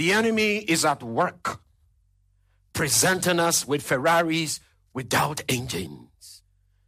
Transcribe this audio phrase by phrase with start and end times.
[0.00, 1.60] The enemy is at work,
[2.72, 4.58] presenting us with Ferraris
[4.94, 6.40] without engines.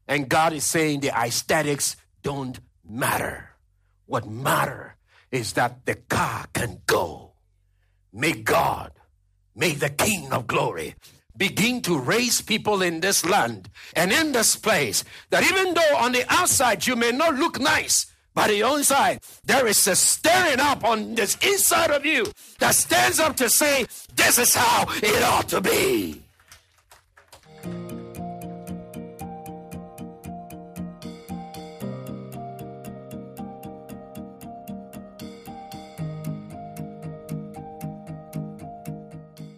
[0.09, 3.51] And God is saying the aesthetics don't matter.
[4.07, 4.97] What matter
[5.31, 7.35] is that the car can go.
[8.15, 8.93] May God,
[9.55, 10.95] may the King of glory
[11.37, 16.13] begin to raise people in this land and in this place that even though on
[16.13, 20.85] the outside you may not look nice, but the inside there is a stirring up
[20.85, 22.27] on this inside of you
[22.59, 26.23] that stands up to say, This is how it ought to be.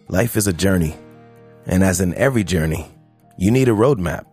[0.07, 0.95] Life is a journey,
[1.65, 2.89] and as in every journey,
[3.37, 4.25] you need a roadmap.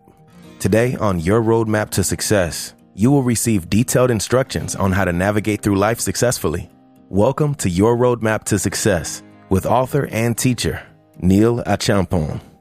[0.59, 5.61] Today, on Your Roadmap to Success, you will receive detailed instructions on how to navigate
[5.61, 6.69] through life successfully.
[7.09, 10.81] Welcome to Your Roadmap to Success with author and teacher,
[11.19, 12.52] Neil Achampong.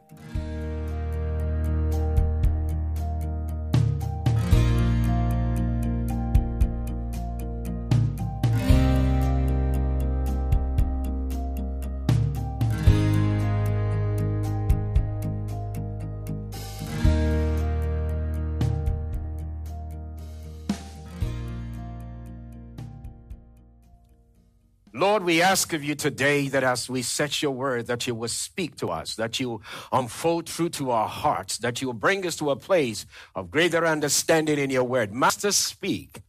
[25.32, 28.76] We ask of you today that as we set your word, that you will speak
[28.76, 32.50] to us, that you unfold truth to our hearts, that you will bring us to
[32.50, 35.10] a place of greater understanding in your word.
[35.10, 36.20] Master, speak,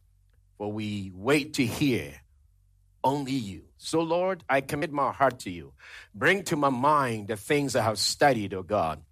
[0.56, 2.14] for we wait to hear
[3.02, 3.64] only you.
[3.76, 5.74] So, Lord, I commit my heart to you.
[6.14, 9.02] Bring to my mind the things I have studied, O God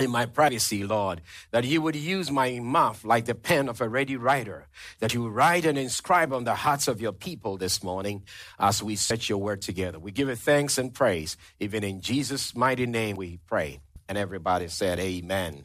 [0.00, 1.20] in my privacy, Lord,
[1.50, 4.66] that you would use my mouth like the pen of a ready writer,
[4.98, 8.24] that you write and inscribe on the hearts of your people this morning
[8.58, 9.98] as we set your word together.
[9.98, 11.36] We give it thanks and praise.
[11.58, 13.80] Even in Jesus' mighty name we pray.
[14.08, 15.64] And everybody said, Amen.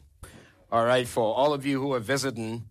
[0.70, 2.64] All right, for all of you who are visiting,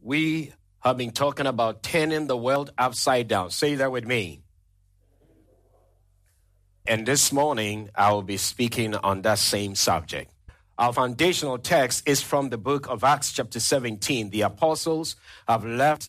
[0.00, 3.50] we have been talking about turning the world upside down.
[3.50, 4.42] Say that with me.
[6.88, 10.32] And this morning, I will be speaking on that same subject.
[10.78, 14.30] Our foundational text is from the book of Acts, chapter 17.
[14.30, 15.14] The apostles
[15.46, 16.08] have left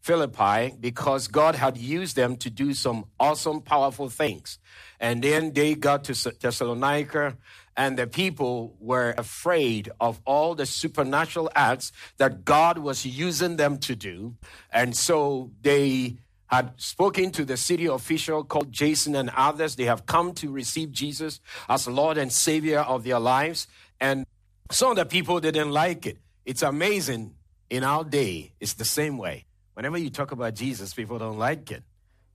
[0.00, 4.58] Philippi because God had used them to do some awesome, powerful things.
[4.98, 7.36] And then they got to Thessalonica,
[7.76, 13.76] and the people were afraid of all the supernatural acts that God was using them
[13.80, 14.36] to do.
[14.72, 16.16] And so they
[16.48, 19.76] had spoken to the city official called Jason and others.
[19.76, 23.66] They have come to receive Jesus as Lord and Savior of their lives.
[24.00, 24.26] And
[24.70, 26.18] some of the people didn't like it.
[26.44, 27.34] It's amazing
[27.70, 29.44] in our day, it's the same way.
[29.74, 31.82] Whenever you talk about Jesus, people don't like it.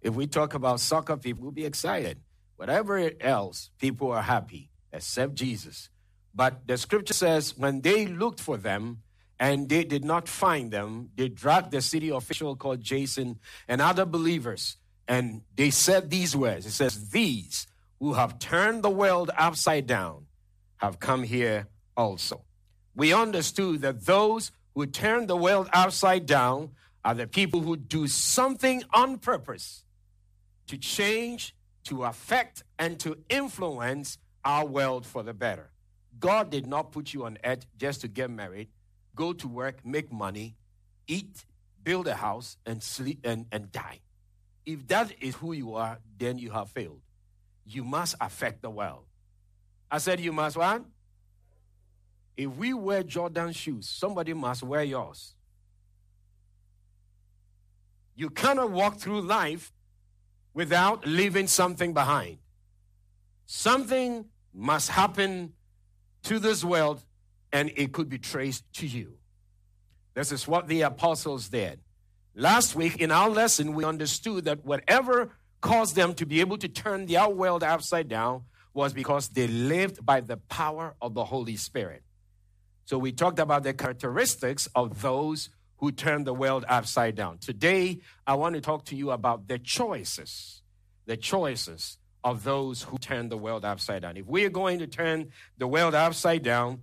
[0.02, 2.20] If we talk about soccer, people will be excited.
[2.56, 5.90] Whatever else, people are happy except Jesus.
[6.36, 9.03] But the scripture says when they looked for them,
[9.40, 11.10] and they did not find them.
[11.16, 14.78] They dragged the city official called Jason and other believers,
[15.08, 16.66] and they said these words.
[16.66, 17.68] It says, These
[18.00, 20.28] who have turned the world upside down
[20.78, 22.44] have come here also.
[22.96, 26.72] We understood that those who turn the world upside down
[27.06, 29.84] are the people who do something on purpose
[30.68, 31.56] to change,
[31.86, 35.70] to affect, and to influence our world for the better.
[36.20, 38.70] God did not put you on earth just to get married
[39.16, 40.56] go to work, make money,
[41.08, 41.46] eat,
[41.84, 44.00] build a house, and sleep and, and die.
[44.66, 47.02] If that is who you are, then you have failed.
[47.66, 49.06] You must affect the world.
[49.92, 50.84] I said you must what?
[52.36, 55.36] If we wear Jordan shoes, somebody must wear yours.
[58.16, 59.72] You cannot walk through life
[60.54, 62.38] without leaving something behind.
[63.46, 65.54] Something must happen
[66.24, 67.04] to this world
[67.54, 69.14] and it could be traced to you.
[70.16, 71.80] This is what the apostles did.
[72.36, 75.30] Last week in our lesson, we understood that whatever
[75.62, 80.04] caused them to be able to turn their world upside down was because they lived
[80.04, 82.02] by the power of the Holy Spirit.
[82.86, 87.38] So we talked about the characteristics of those who turn the world upside down.
[87.38, 90.64] Today, I want to talk to you about the choices,
[91.06, 94.18] the choices of those who turn the world upside down.
[94.18, 96.82] If we are going to turn the world upside down,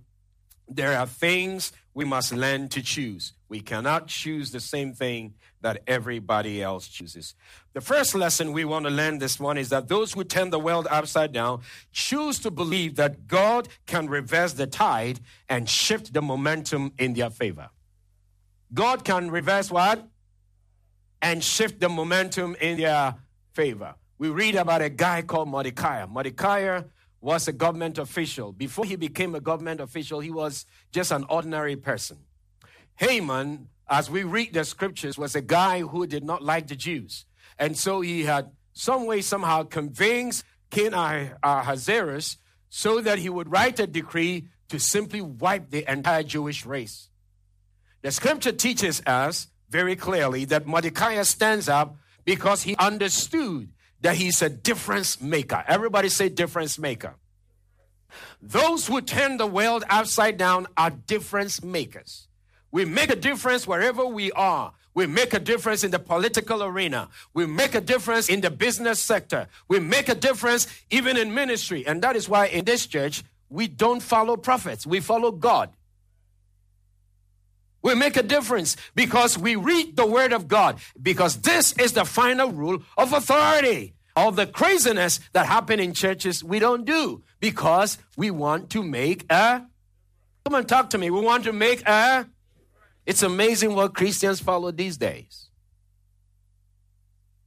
[0.75, 3.33] there are things we must learn to choose.
[3.49, 7.35] We cannot choose the same thing that everybody else chooses.
[7.73, 10.59] The first lesson we want to learn this morning is that those who turn the
[10.59, 15.19] world upside down choose to believe that God can reverse the tide
[15.49, 17.69] and shift the momentum in their favor.
[18.73, 20.07] God can reverse what?
[21.21, 23.15] And shift the momentum in their
[23.53, 23.95] favor.
[24.17, 26.05] we read about a guy called Mordecai.
[26.05, 26.81] Mordecai
[27.21, 28.51] was a government official.
[28.51, 32.17] Before he became a government official, he was just an ordinary person.
[32.95, 37.25] Haman, as we read the scriptures, was a guy who did not like the Jews.
[37.59, 42.37] And so he had some way, somehow convinced King Ahasuerus
[42.69, 47.09] so that he would write a decree to simply wipe the entire Jewish race.
[48.01, 53.69] The scripture teaches us very clearly that Mordecai stands up because he understood
[54.01, 55.63] that he's a difference maker.
[55.67, 57.15] Everybody say difference maker.
[58.41, 62.27] Those who turn the world upside down are difference makers.
[62.71, 64.73] We make a difference wherever we are.
[64.93, 67.09] We make a difference in the political arena.
[67.33, 69.47] We make a difference in the business sector.
[69.67, 71.85] We make a difference even in ministry.
[71.87, 75.69] And that is why in this church, we don't follow prophets, we follow God.
[77.81, 82.05] We make a difference because we read the word of God, because this is the
[82.05, 83.95] final rule of authority.
[84.15, 89.31] All the craziness that happen in churches, we don't do because we want to make
[89.31, 89.65] a.
[90.45, 91.09] Come on, talk to me.
[91.09, 92.27] We want to make a.
[93.05, 95.49] It's amazing what Christians follow these days.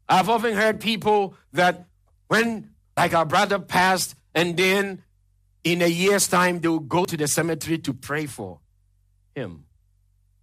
[0.09, 1.87] I've often heard people that
[2.29, 5.03] when, like our brother passed, and then
[5.63, 8.61] in a year's time, they will go to the cemetery to pray for
[9.35, 9.65] him.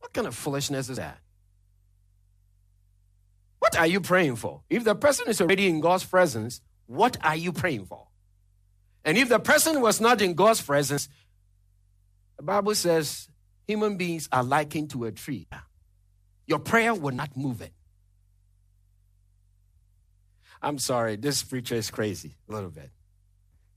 [0.01, 1.19] What kind of foolishness is that?
[3.59, 4.62] What are you praying for?
[4.69, 8.07] If the person is already in God's presence, what are you praying for?
[9.06, 11.07] And if the person was not in God's presence,
[12.38, 13.30] the Bible says
[13.68, 15.48] human beings are likened to a tree.
[16.48, 17.71] Your prayer will not move it.
[20.62, 22.89] I'm sorry, this preacher is crazy a little bit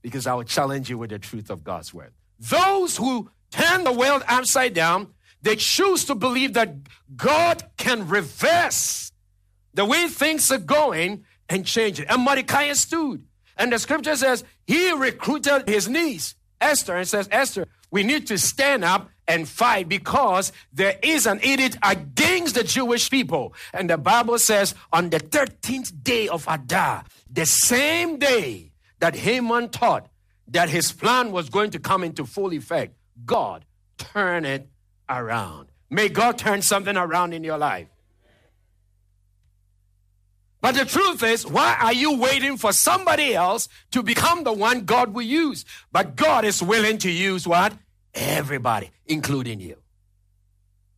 [0.01, 2.13] because I will challenge you with the truth of God's word.
[2.39, 5.13] Those who turn the world upside down,
[5.45, 6.75] they choose to believe that
[7.15, 9.11] God can reverse
[9.75, 12.07] the way things are going and change it.
[12.09, 13.23] And Mordecai stood.
[13.55, 18.39] And the scripture says he recruited his niece, Esther, and says, Esther, we need to
[18.39, 23.53] stand up and fight because there is an edict against the Jewish people.
[23.71, 29.69] And the Bible says on the 13th day of Adar, the same day that Haman
[29.69, 30.07] thought
[30.47, 32.95] that his plan was going to come into full effect,
[33.25, 33.63] God
[33.99, 34.69] turned it
[35.09, 35.67] around.
[35.89, 37.87] May God turn something around in your life.
[40.61, 44.85] But the truth is, why are you waiting for somebody else to become the one
[44.85, 45.63] God will use?
[45.91, 47.73] But God is willing to use what?
[48.15, 49.77] Everybody, including you.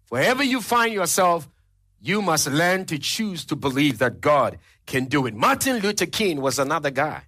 [0.08, 1.50] Wherever you find yourself,
[2.00, 5.36] you must learn to choose to believe that God can do it.
[5.36, 7.24] Martin Luther King was another guy.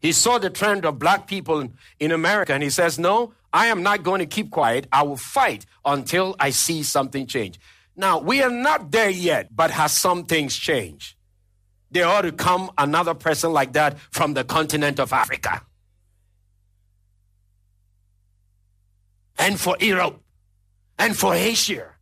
[0.00, 3.82] He saw the trend of black people in America and he says, No, I am
[3.82, 4.86] not going to keep quiet.
[4.92, 7.58] I will fight until I see something change.
[7.96, 11.14] Now, we are not there yet, but has some things changed?
[11.90, 15.62] There ought to come another person like that from the continent of Africa.
[19.38, 20.20] And for Europe.
[20.98, 21.92] And for Asia.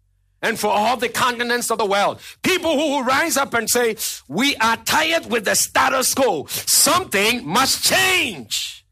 [0.43, 2.21] And for all the continents of the world.
[2.43, 3.97] People who will rise up and say,
[4.29, 6.47] We are tired with the status quo.
[6.49, 8.84] Something must change.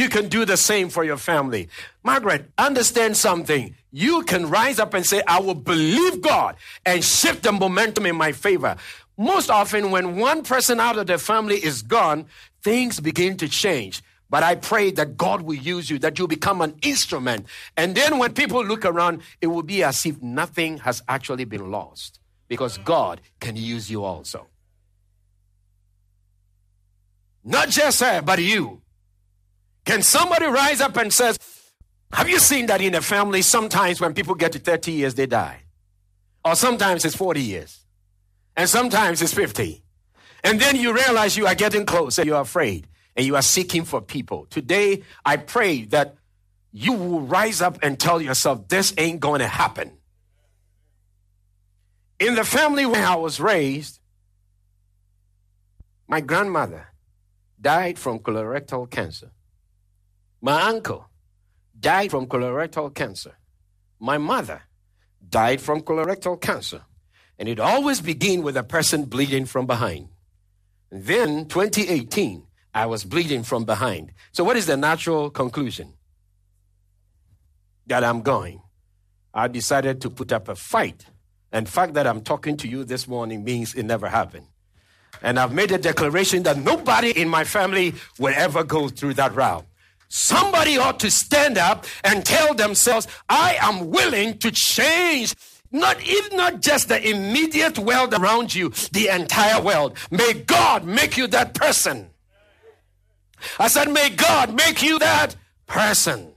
[0.00, 1.68] You can do the same for your family.
[2.02, 3.74] Margaret, understand something.
[3.92, 6.56] You can rise up and say, I will believe God
[6.86, 8.76] and shift the momentum in my favor.
[9.18, 12.24] Most often, when one person out of the family is gone,
[12.62, 14.02] things begin to change.
[14.30, 17.44] But I pray that God will use you, that you become an instrument.
[17.76, 21.70] And then when people look around, it will be as if nothing has actually been
[21.70, 24.46] lost because God can use you also.
[27.44, 28.80] Not just her, but you.
[29.84, 31.38] Can somebody rise up and says,
[32.12, 33.42] have you seen that in a family?
[33.42, 35.62] Sometimes when people get to 30 years, they die.
[36.44, 37.84] Or sometimes it's 40 years
[38.56, 39.82] and sometimes it's 50.
[40.42, 43.84] And then you realize you are getting close and you're afraid and you are seeking
[43.84, 44.46] for people.
[44.46, 46.16] Today, I pray that
[46.72, 49.92] you will rise up and tell yourself, this ain't going to happen.
[52.18, 53.98] In the family where I was raised,
[56.06, 56.88] my grandmother
[57.60, 59.30] died from colorectal cancer.
[60.40, 61.08] My uncle
[61.78, 63.36] died from colorectal cancer.
[63.98, 64.62] My mother
[65.28, 66.82] died from colorectal cancer.
[67.38, 70.08] And it always begin with a person bleeding from behind.
[70.90, 74.12] And then 2018, I was bleeding from behind.
[74.32, 75.94] So what is the natural conclusion?
[77.86, 78.62] That I'm going.
[79.32, 81.06] I decided to put up a fight.
[81.52, 84.46] And the fact that I'm talking to you this morning means it never happened.
[85.22, 89.34] And I've made a declaration that nobody in my family will ever go through that
[89.34, 89.66] route.
[90.10, 95.36] Somebody ought to stand up and tell themselves, I am willing to change
[95.70, 99.96] not if not just the immediate world around you, the entire world.
[100.10, 102.10] May God make you that person.
[103.58, 105.36] I said, may God make you that
[105.68, 106.32] person.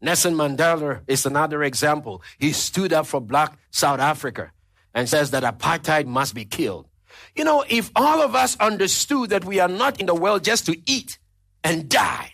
[0.00, 2.22] Nelson Mandela is another example.
[2.38, 4.50] He stood up for black South Africa
[4.94, 6.88] and says that apartheid must be killed.
[7.34, 10.66] You know, if all of us understood that we are not in the world just
[10.66, 11.18] to eat
[11.64, 12.30] and die,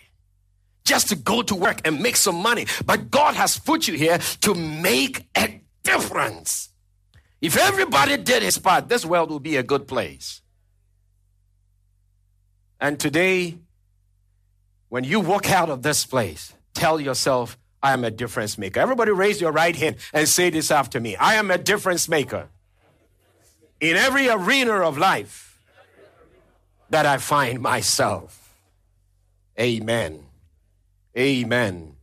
[0.85, 4.19] just to go to work and make some money, but God has put you here
[4.41, 6.69] to make a difference.
[7.39, 10.41] If everybody did his part, this world would be a good place.
[12.79, 13.57] And today,
[14.89, 18.79] when you walk out of this place, tell yourself, I am a difference maker.
[18.79, 21.15] Everybody raise your right hand and say this after me.
[21.15, 22.49] I am a difference maker
[23.81, 25.59] in every arena of life
[26.91, 28.55] that I find myself.
[29.59, 30.23] Amen.
[31.17, 31.95] Amen.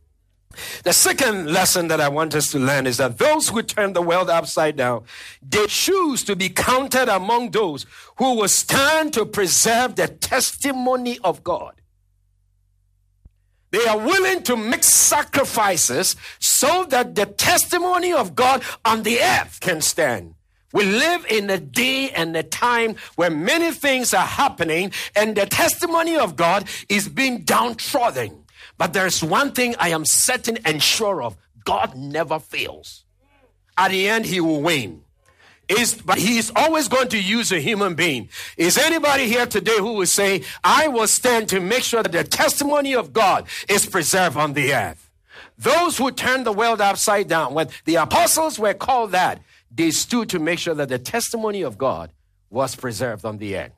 [0.83, 4.01] The second lesson that I want us to learn is that those who turn the
[4.01, 5.05] world upside down,
[5.41, 7.85] they choose to be counted among those
[8.17, 11.75] who will stand to preserve the testimony of God.
[13.71, 19.59] They are willing to make sacrifices so that the testimony of God on the earth
[19.61, 20.33] can stand.
[20.71, 25.45] We live in a day and a time where many things are happening and the
[25.45, 28.45] testimony of God is being downtrodden.
[28.77, 31.35] But there's one thing I am certain and sure of
[31.65, 33.03] God never fails.
[33.77, 35.03] At the end, He will win.
[35.67, 38.29] Is, but he's always going to use a human being.
[38.57, 42.23] Is anybody here today who will say, I will stand to make sure that the
[42.23, 45.11] testimony of God is preserved on the earth?
[45.59, 50.29] Those who turned the world upside down, when the apostles were called that, they stood
[50.29, 52.11] to make sure that the testimony of God
[52.49, 53.71] was preserved on the earth.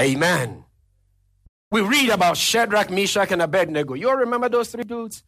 [0.00, 0.64] Amen.
[1.70, 3.94] We read about Shadrach, Meshach, and Abednego.
[3.94, 5.24] You all remember those three dudes?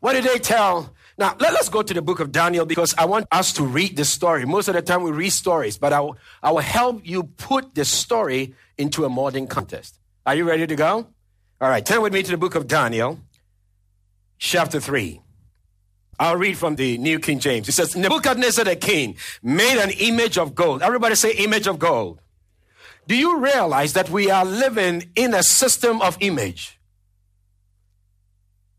[0.00, 3.04] What did they tell now, let us go to the book of Daniel because I
[3.04, 4.44] want us to read the story.
[4.44, 7.74] Most of the time we read stories, but I will, I will help you put
[7.74, 10.00] the story into a modern context.
[10.26, 11.06] Are you ready to go?
[11.60, 13.20] All right, turn with me to the book of Daniel,
[14.38, 15.20] chapter 3.
[16.18, 17.68] I'll read from the New King James.
[17.68, 20.82] It says, Nebuchadnezzar the king made an image of gold.
[20.82, 22.20] Everybody say, image of gold.
[23.06, 26.78] Do you realize that we are living in a system of image?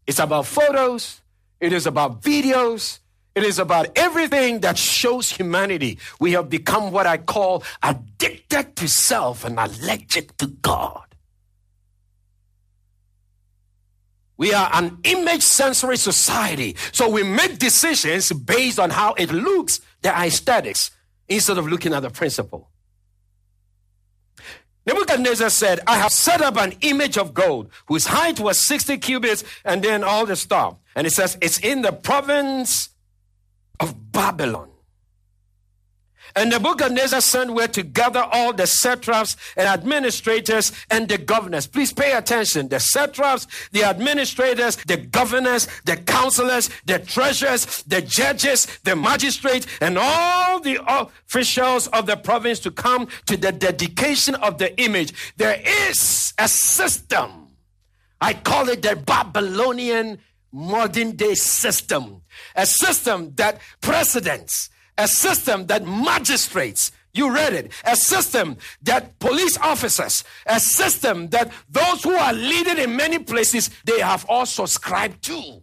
[0.08, 1.22] It's about photos,
[1.60, 3.00] it is about videos.
[3.36, 6.00] It is about everything that shows humanity.
[6.22, 11.05] We have become what I call addicted to self and allergic to God.
[14.38, 16.76] We are an image sensory society.
[16.92, 20.92] So we make decisions based on how it looks, the aesthetics,
[21.28, 22.70] instead of looking at the principle.
[24.86, 29.44] Nebuchadnezzar said, I have set up an image of gold whose height was 60 cubits
[29.64, 30.76] and then all the stuff.
[30.96, 32.90] And it says, it's in the province
[33.80, 34.70] of Babylon.
[36.38, 41.66] And Nebuchadnezzar sent word to gather all the satraps and administrators and the governors.
[41.66, 42.68] Please pay attention.
[42.68, 49.98] The satraps, the administrators, the governors, the counselors, the treasurers, the judges, the magistrates, and
[49.98, 55.14] all the officials of the province to come to the dedication of the image.
[55.38, 57.48] There is a system.
[58.20, 60.20] I call it the Babylonian
[60.52, 62.24] modern day system.
[62.56, 67.72] A system that presidents, a system that magistrates, you read it.
[67.86, 73.70] A system that police officers, a system that those who are leading in many places,
[73.86, 75.62] they have all subscribed to.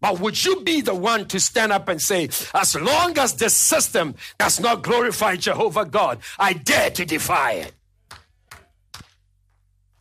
[0.00, 3.50] But would you be the one to stand up and say, as long as the
[3.50, 7.75] system does not glorify Jehovah God, I dare to defy it?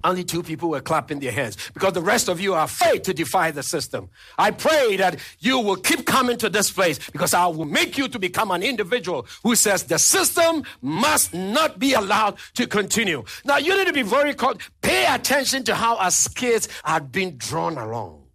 [0.06, 3.14] Only two people were clapping their hands because the rest of you are afraid to
[3.14, 4.12] defy the system.
[4.38, 8.08] I pray that you will keep coming to this place because I will make you
[8.10, 13.24] to become an individual who says the system must not be allowed to continue.
[13.46, 14.62] Now, you need to be very caught.
[14.84, 18.28] Pay attention to how our kids are being drawn along.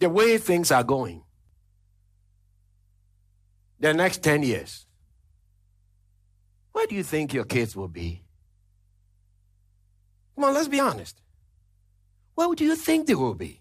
[0.00, 1.22] The way things are going.
[3.78, 4.84] The next 10 years.
[6.72, 8.24] Where do you think your kids will be?
[10.38, 11.20] Come on, let's be honest.
[12.36, 13.60] What do you think they will be?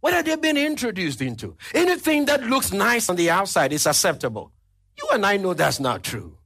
[0.00, 1.56] What have they been introduced into?
[1.72, 4.50] Anything that looks nice on the outside is acceptable.
[4.98, 6.36] You and I know that's not true.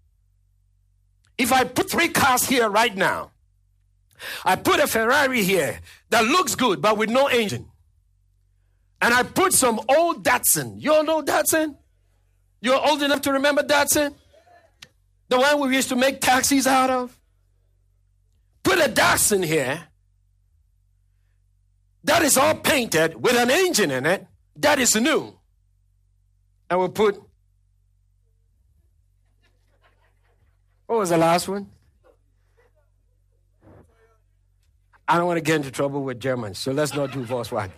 [1.39, 3.31] If I put three cars here right now,
[4.45, 7.71] I put a Ferrari here that looks good but with no engine.
[9.01, 10.75] And I put some old Datsun.
[10.77, 11.75] You all know Datsun?
[12.61, 14.15] You're old enough to remember Datsun?
[15.31, 17.18] The one we used to make taxis out of?
[18.69, 19.83] Put a Datsun here
[22.05, 25.39] that is all painted with an engine in it that is new.
[26.69, 27.19] And we'll put
[30.87, 31.69] What was the last one?
[35.07, 37.73] I don't want to get into trouble with Germans, so let's not do Volkswagen.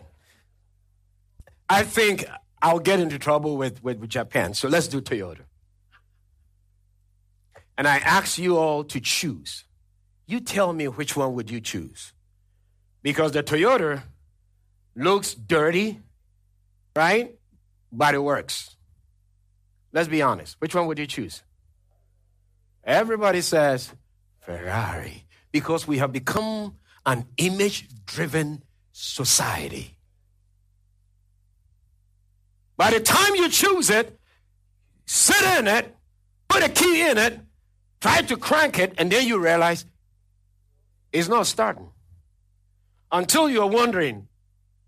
[1.68, 2.25] I think
[2.62, 5.42] I'll get into trouble with, with, with Japan, so let's do Toyota.
[7.76, 9.64] And I ask you all to choose.
[10.30, 12.12] You tell me which one would you choose?
[13.02, 14.04] Because the Toyota
[14.94, 15.99] looks dirty,
[16.94, 17.34] right?
[17.90, 18.76] But it works.
[19.92, 20.54] Let's be honest.
[20.60, 21.42] Which one would you choose?
[22.84, 23.92] Everybody says
[24.38, 29.96] Ferrari because we have become an image driven society.
[32.76, 34.16] By the time you choose it,
[35.06, 35.92] sit in it,
[36.49, 37.40] put a key in it,
[38.00, 39.84] try to crank it, and then you realize
[41.12, 41.90] it's not starting.
[43.12, 44.29] Until you're wondering,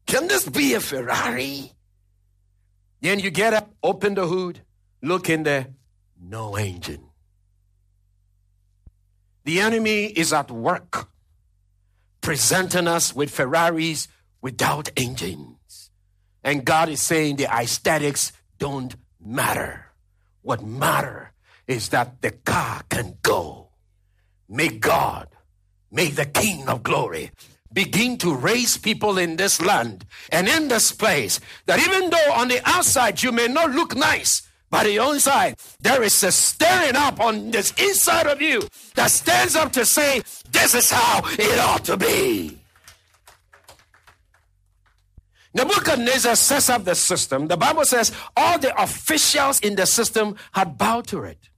[0.07, 1.73] can this be a Ferrari?
[3.01, 4.61] Then you get up, open the hood,
[5.03, 5.69] look in there,
[6.21, 7.05] no engine.
[9.45, 11.09] The enemy is at work
[12.21, 14.07] presenting us with Ferraris
[14.41, 15.91] without engines.
[16.45, 19.87] And God is saying the aesthetics don't matter.
[20.43, 21.33] What matter
[21.67, 23.71] is that the car can go.
[24.49, 25.29] May God,
[25.93, 27.31] may the King of glory
[27.73, 32.49] begin to raise people in this land and in this place that even though on
[32.49, 37.21] the outside you may not look nice, but the inside, there is a stirring up
[37.21, 38.63] on this inside of you
[38.95, 42.59] that stands up to say, This is how it ought to be.
[45.55, 47.49] Nebuchadnezzar sets up the system.
[47.49, 51.51] The Bible says all the officials in the system had bowed to it.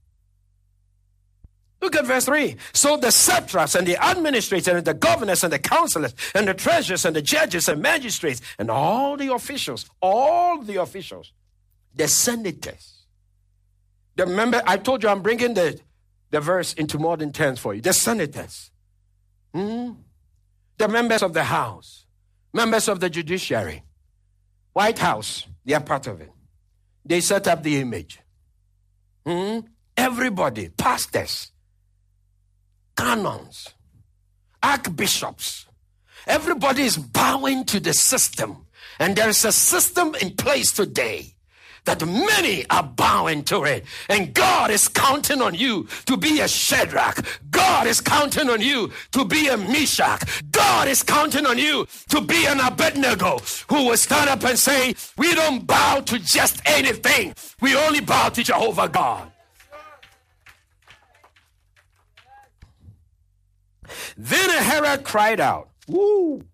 [1.85, 2.57] Look at verse 3.
[2.73, 7.05] So the satraps and the administrators and the governors and the counselors and the treasurers
[7.05, 11.35] and the judges and magistrates and all the officials, all the officials,
[11.95, 13.03] the senators,
[14.17, 15.79] the member, I told you I'm bringing the,
[16.31, 17.83] the verse into modern tense for you.
[17.83, 18.71] The senators,
[19.53, 19.91] hmm?
[20.79, 22.07] the members of the House,
[22.55, 23.83] members of the judiciary,
[24.73, 26.33] White House, they are part of it.
[27.05, 28.21] They set up the image.
[29.27, 29.59] Hmm?
[29.99, 31.51] Everybody, pastors,
[32.97, 33.69] canons,
[34.63, 35.67] archbishops,
[36.27, 38.67] everybody is bowing to the system.
[38.99, 41.35] And there is a system in place today
[41.85, 43.85] that many are bowing to it.
[44.09, 47.25] And God is counting on you to be a Shadrach.
[47.51, 50.43] God is counting on you to be a Meshach.
[50.51, 54.95] God is counting on you to be an Abednego who will stand up and say,
[55.19, 59.31] We don't bow to just anything, we only bow to Jehovah God.
[64.17, 66.45] Then herald cried out, Woo!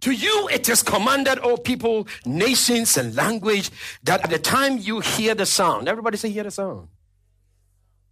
[0.00, 3.70] To you it is commanded, O people, nations, and language,
[4.02, 6.88] that at the time you hear the sound, everybody say, hear the sound.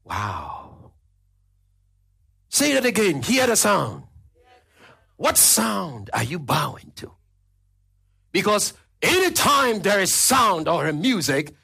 [0.04, 0.92] Wow.
[2.50, 4.04] Say that again, hear the sound.
[5.16, 7.12] What sound are you bowing to?
[8.32, 11.54] Because anytime there is sound or a music,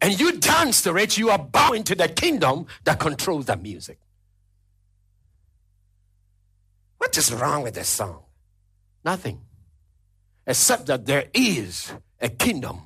[0.00, 3.98] and you dance to it, you are bowing to the kingdom that controls the music.
[7.12, 8.22] What is wrong with this song?
[9.04, 9.42] Nothing
[10.46, 12.80] except that there is a kingdom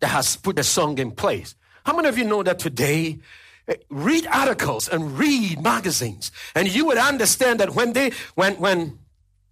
[0.00, 1.54] that has put the song in place.
[1.86, 3.20] How many of you know that today?
[3.66, 8.98] Eh, read articles and read magazines, and you would understand that when they when when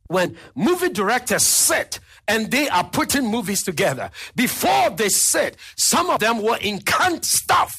[0.09, 6.21] when movie directors sit and they are putting movies together, before they sit, some of
[6.21, 7.73] them will incant stuff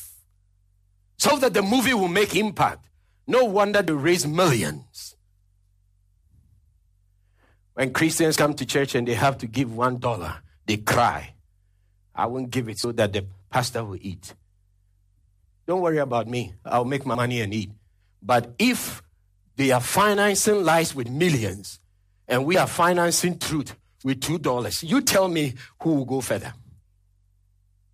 [1.20, 2.90] so that the movie will make impact.
[3.28, 5.14] No wonder they raise millions.
[7.78, 11.36] When Christians come to church and they have to give one dollar, they cry.
[12.16, 14.34] I won't give it so that the pastor will eat.
[15.68, 16.56] Don't worry about me.
[16.66, 17.70] I'll make my money and eat.
[18.20, 19.04] But if
[19.58, 21.80] they are financing lies with millions
[22.28, 26.56] and we are financing truth with two dollars, you tell me who will go further.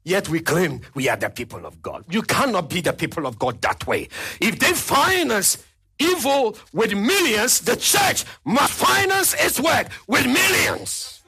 [0.05, 2.05] Yet we claim we are the people of God.
[2.09, 4.07] You cannot be the people of God that way.
[4.39, 5.57] If they finance
[5.99, 11.21] evil with millions, the church must finance its work with millions.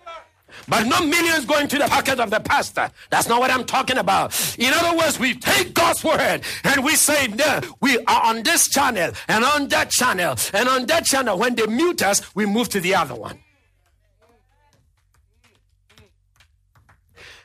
[0.67, 2.89] But not millions going to the pocket of the pastor.
[3.11, 4.33] That's not what I'm talking about.
[4.57, 8.69] In other words, we take God's word and we say, no, we are on this
[8.69, 11.37] channel and on that channel and on that channel.
[11.37, 13.39] When they mute us, we move to the other one.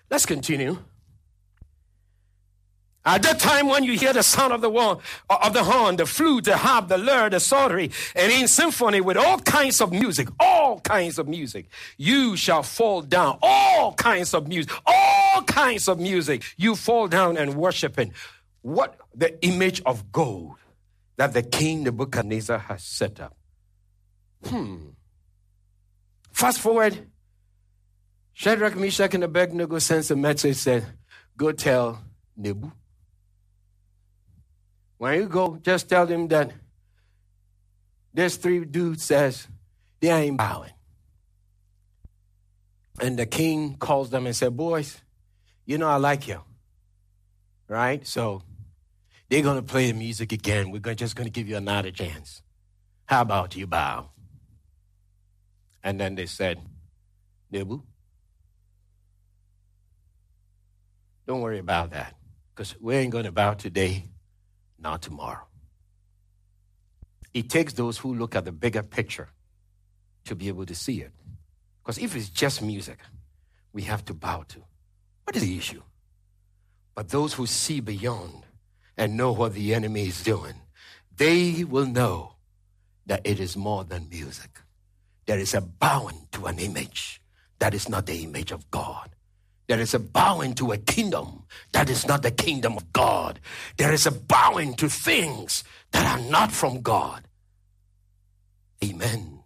[0.09, 0.78] Let's continue.
[3.11, 6.07] At that time, when you hear the sound of the horn, of the horn, the
[6.07, 10.29] flute, the harp, the lyre, the psaltery, and in symphony with all kinds of music,
[10.38, 13.37] all kinds of music, you shall fall down.
[13.42, 16.44] All kinds of music, all kinds of music.
[16.57, 17.99] You fall down and worship
[18.62, 20.55] What the image of gold
[21.16, 23.37] that the king Nebuchadnezzar has set up.
[24.44, 24.90] Hmm.
[26.31, 27.09] Fast forward,
[28.35, 30.87] Shadrach, Meshach, and Abednego sends a message said,
[31.37, 32.05] Go tell
[32.37, 32.70] Nebu.
[35.00, 36.52] When you go, just tell them that
[38.12, 39.48] there's three dudes says
[39.98, 40.74] they ain't bowing.
[43.00, 45.00] And the king calls them and said, Boys,
[45.64, 46.42] you know I like you.
[47.66, 48.06] Right?
[48.06, 48.42] So
[49.30, 50.70] they're gonna play the music again.
[50.70, 52.42] We're just gonna give you another chance.
[53.06, 54.10] How about you bow?
[55.82, 56.60] And then they said,
[57.50, 57.82] Nebu,
[61.26, 62.16] don't worry about that.
[62.54, 64.04] Because we ain't gonna bow today,
[64.81, 65.47] not tomorrow.
[67.33, 69.29] It takes those who look at the bigger picture
[70.25, 71.12] to be able to see it.
[71.83, 72.99] Because if it's just music,
[73.73, 74.59] we have to bow to.
[75.25, 75.83] What is the issue?
[76.95, 78.47] But those who see beyond
[78.97, 80.55] and know what the enemy is doing,
[81.16, 82.35] they will know
[83.07, 84.61] that it is more than music.
[85.27, 87.23] There is a bowing to an image
[87.59, 89.11] that is not the image of God.
[89.70, 93.38] There is a bowing to a kingdom that is not the kingdom of God.
[93.76, 97.22] There is a bowing to things that are not from God.
[98.83, 99.44] Amen.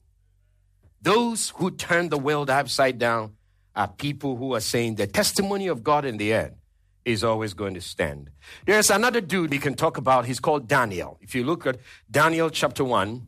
[1.02, 3.34] Those who turn the world upside down
[3.76, 6.54] are people who are saying the testimony of God in the end
[7.04, 8.30] is always going to stand.
[8.64, 10.24] There's another dude we can talk about.
[10.24, 11.18] He's called Daniel.
[11.20, 13.26] If you look at Daniel chapter 1,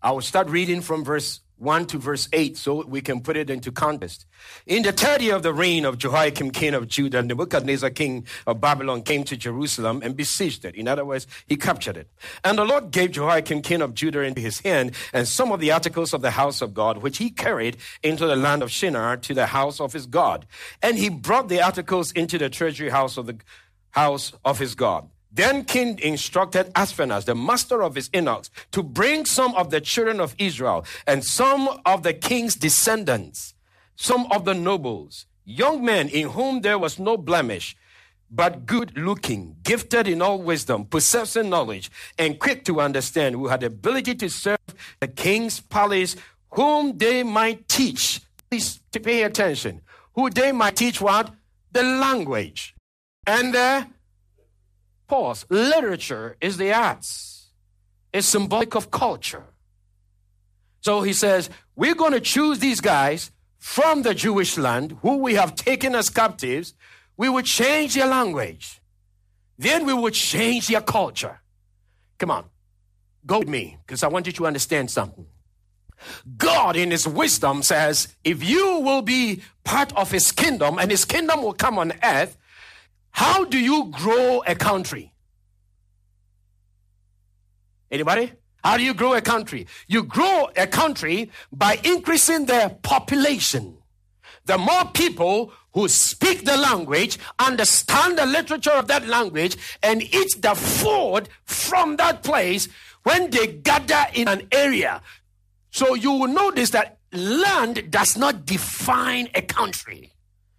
[0.00, 3.48] I will start reading from verse 1 to verse 8 so we can put it
[3.48, 4.26] into context.
[4.66, 8.60] In the third year of the reign of Jehoiakim, king of Judah, Nebuchadnezzar, king of
[8.60, 10.74] Babylon, came to Jerusalem and besieged it.
[10.74, 12.08] In other words, he captured it.
[12.42, 15.70] And the Lord gave Jehoiakim, king of Judah, into his hand and some of the
[15.70, 19.32] articles of the house of God, which he carried into the land of Shinar to
[19.32, 20.46] the house of his God.
[20.82, 23.38] And he brought the articles into the treasury house of the
[23.90, 25.08] house of his God.
[25.34, 30.20] Then King instructed Ashpenaz, the master of his eunuchs, to bring some of the children
[30.20, 33.54] of Israel and some of the king's descendants,
[33.96, 37.76] some of the nobles, young men in whom there was no blemish,
[38.30, 43.62] but good looking, gifted in all wisdom, possessing knowledge, and quick to understand, who had
[43.62, 44.58] ability to serve
[45.00, 46.14] the king's palace,
[46.50, 48.20] whom they might teach.
[48.50, 49.80] Please to pay attention.
[50.14, 51.30] Who they might teach what?
[51.72, 52.74] The language
[53.26, 53.86] and the
[55.12, 55.44] Pause.
[55.50, 57.50] Literature is the arts.
[58.14, 59.44] It's symbolic of culture.
[60.80, 65.34] So he says, we're going to choose these guys from the Jewish land who we
[65.34, 66.72] have taken as captives.
[67.18, 68.80] We would change their language.
[69.58, 71.42] Then we would change their culture.
[72.16, 72.46] Come on,
[73.26, 75.26] go with me, because I want you to understand something.
[76.38, 81.04] God, in His wisdom, says, if you will be part of His kingdom and His
[81.04, 82.38] kingdom will come on earth,
[83.12, 85.12] how do you grow a country?
[87.90, 88.32] Anybody?
[88.64, 89.66] How do you grow a country?
[89.86, 93.76] You grow a country by increasing the population.
[94.46, 100.40] The more people who speak the language, understand the literature of that language, and eat
[100.40, 102.68] the food from that place
[103.04, 105.02] when they gather in an area.
[105.70, 110.12] So you will notice that land does not define a country,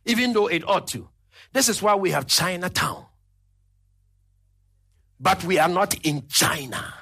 [0.06, 1.10] even though it ought to.
[1.54, 3.06] This is why we have Chinatown.
[5.20, 6.96] But we are not in China.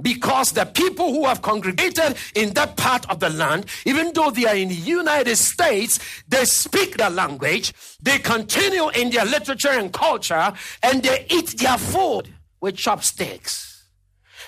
[0.00, 4.46] Because the people who have congregated in that part of the land, even though they
[4.46, 9.92] are in the United States, they speak the language, they continue in their literature and
[9.92, 13.84] culture, and they eat their food with chopsticks.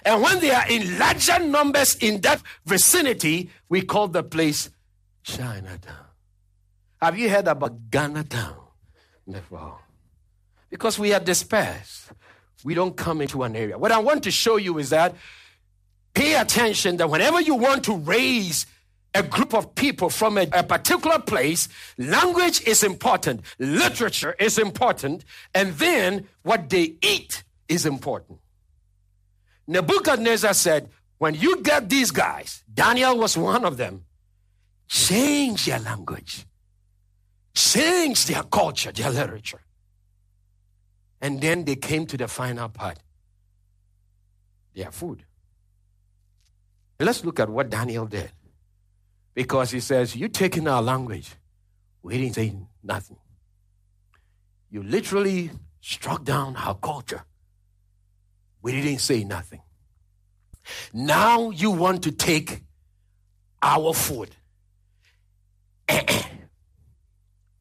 [0.04, 4.70] And when they are in larger numbers in that vicinity, we call the place
[5.22, 6.06] Chinatown.
[7.00, 8.61] Have you heard about Ghana Town?
[9.26, 9.72] Never.
[10.70, 12.12] Because we are dispersed.
[12.64, 13.78] We don't come into an area.
[13.78, 15.14] What I want to show you is that
[16.14, 18.66] pay attention that whenever you want to raise
[19.14, 25.24] a group of people from a, a, particular place, language is important, literature is important,
[25.54, 28.38] and then what they eat is important.
[29.66, 34.04] Nebuchadnezzar said, When you get these guys, Daniel was one of them,
[34.88, 36.46] change their language
[37.54, 39.60] change their culture, their literature.
[41.20, 42.98] And then they came to the final part
[44.74, 45.24] their food.
[46.98, 48.30] Let's look at what Daniel did.
[49.34, 51.34] Because he says, You taking our language,
[52.02, 53.18] we didn't say nothing.
[54.70, 57.24] You literally struck down our culture.
[58.62, 59.60] We didn't say nothing.
[60.92, 62.62] Now you want to take
[63.60, 64.30] our food.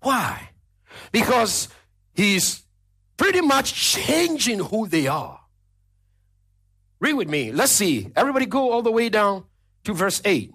[0.02, 0.50] Why?
[1.12, 1.70] Because
[2.14, 2.64] he's
[3.18, 5.40] pretty much changing who they are.
[7.00, 7.52] Read with me.
[7.52, 8.12] Let's see.
[8.16, 9.46] Everybody go all the way down
[9.84, 10.54] to verse 8.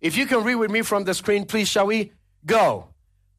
[0.00, 2.12] If you can read with me from the screen, please, shall we?
[2.46, 2.88] Go.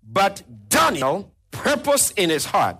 [0.03, 2.77] But Daniel purposed in his heart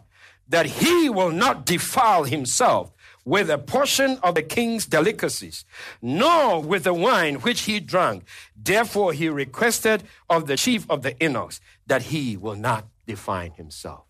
[0.47, 2.91] that he will not defile himself
[3.29, 5.63] with a portion of the king's delicacies,
[6.01, 8.23] nor with the wine which he drank.
[8.55, 14.05] Therefore, he requested of the chief of the eunuchs that he will not define himself.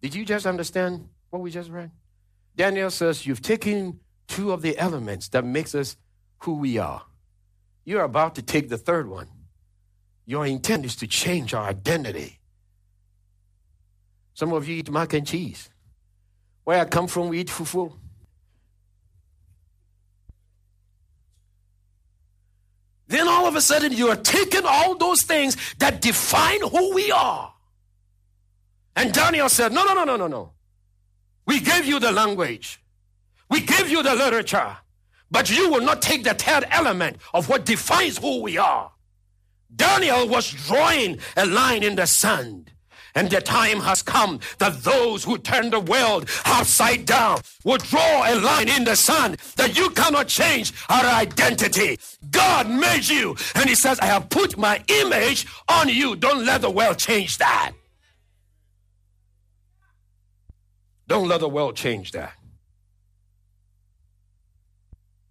[0.00, 1.90] Did you just understand what we just read?
[2.56, 5.98] Daniel says, You've taken two of the elements that makes us
[6.38, 7.02] who we are.
[7.84, 9.28] You're about to take the third one.
[10.24, 12.40] Your intent is to change our identity.
[14.32, 15.68] Some of you eat mac and cheese.
[16.64, 17.92] Where I come from, we eat fufu.
[23.08, 27.12] Then all of a sudden, you are taking all those things that define who we
[27.12, 27.52] are.
[28.96, 30.52] And Daniel said, No, no, no, no, no, no.
[31.46, 32.80] We gave you the language,
[33.50, 34.76] we gave you the literature,
[35.30, 38.90] but you will not take the third element of what defines who we are.
[39.74, 42.70] Daniel was drawing a line in the sand.
[43.14, 48.32] And the time has come that those who turn the world upside down will draw
[48.32, 51.98] a line in the sand that you cannot change our identity.
[52.30, 56.16] God made you, and He says, I have put my image on you.
[56.16, 57.72] Don't let the world change that.
[61.06, 62.32] Don't let the world change that.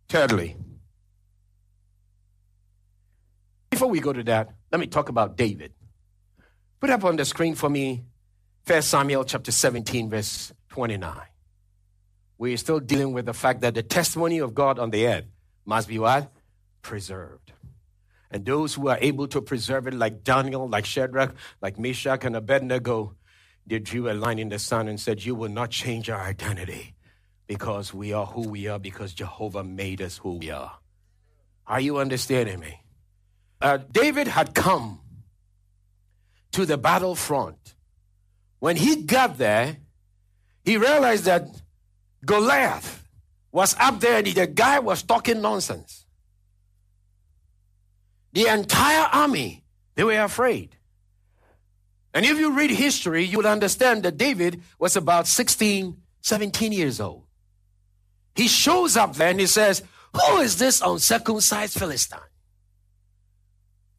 [0.10, 0.58] Thirdly,
[3.72, 5.74] before we go to that, let me talk about David.
[6.82, 8.02] Put up on the screen for me
[8.66, 11.16] 1 Samuel chapter 17, verse 29.
[12.40, 15.26] We're still dealing with the fact that the testimony of God on the earth
[15.64, 16.32] must be what?
[16.82, 17.54] Preserved.
[18.32, 22.36] And those who are able to preserve it, like Daniel, like Shadrach, like Meshach, and
[22.36, 23.14] Abednego,
[23.68, 26.96] they drew a line in the sand and said, You will not change our identity
[27.46, 30.80] because we are who we are, because Jehovah made us who we are.
[31.68, 32.82] Are you understanding me?
[33.62, 35.02] Uh, David had come
[36.52, 37.76] to the battlefront.
[38.60, 39.78] When he got there,
[40.64, 41.48] he realized that
[42.26, 43.04] Goliath
[43.52, 46.06] was up there and the guy was talking nonsense.
[48.34, 49.64] The entire army,
[49.96, 50.76] they were afraid.
[52.14, 57.00] And if you read history, you will understand that David was about 16, 17 years
[57.00, 57.24] old.
[58.36, 59.84] He shows up there and he says,
[60.14, 62.20] Who is this uncircumcised Philistine?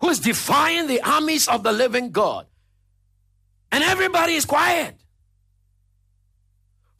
[0.02, 2.46] Who is defying the armies of the living God.
[3.70, 4.96] And everybody is quiet.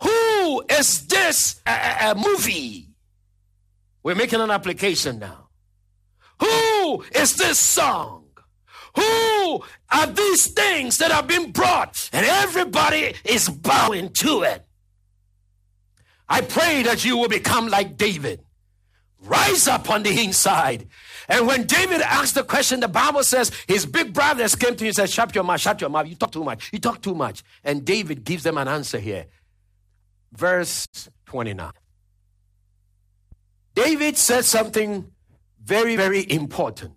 [0.03, 2.91] Who is this a, a movie?
[4.05, 5.49] We're making an application now.
[6.41, 8.27] Who is this song?
[8.95, 12.09] Who are these things that have been brought?
[12.13, 14.65] And everybody is bowing to it.
[16.29, 18.43] I pray that you will become like David.
[19.21, 20.87] Rise up on the inside
[21.29, 24.89] and when David asked the question, the Bible says his big brothers came to him
[24.89, 26.07] and said, Shut your mouth, shut your mouth.
[26.07, 26.71] You talk too much.
[26.73, 27.43] You talk too much.
[27.65, 29.27] And David gives them an answer here.
[30.33, 30.87] Verse
[31.27, 31.71] 29.
[33.75, 35.11] David said something
[35.63, 36.95] very, very important.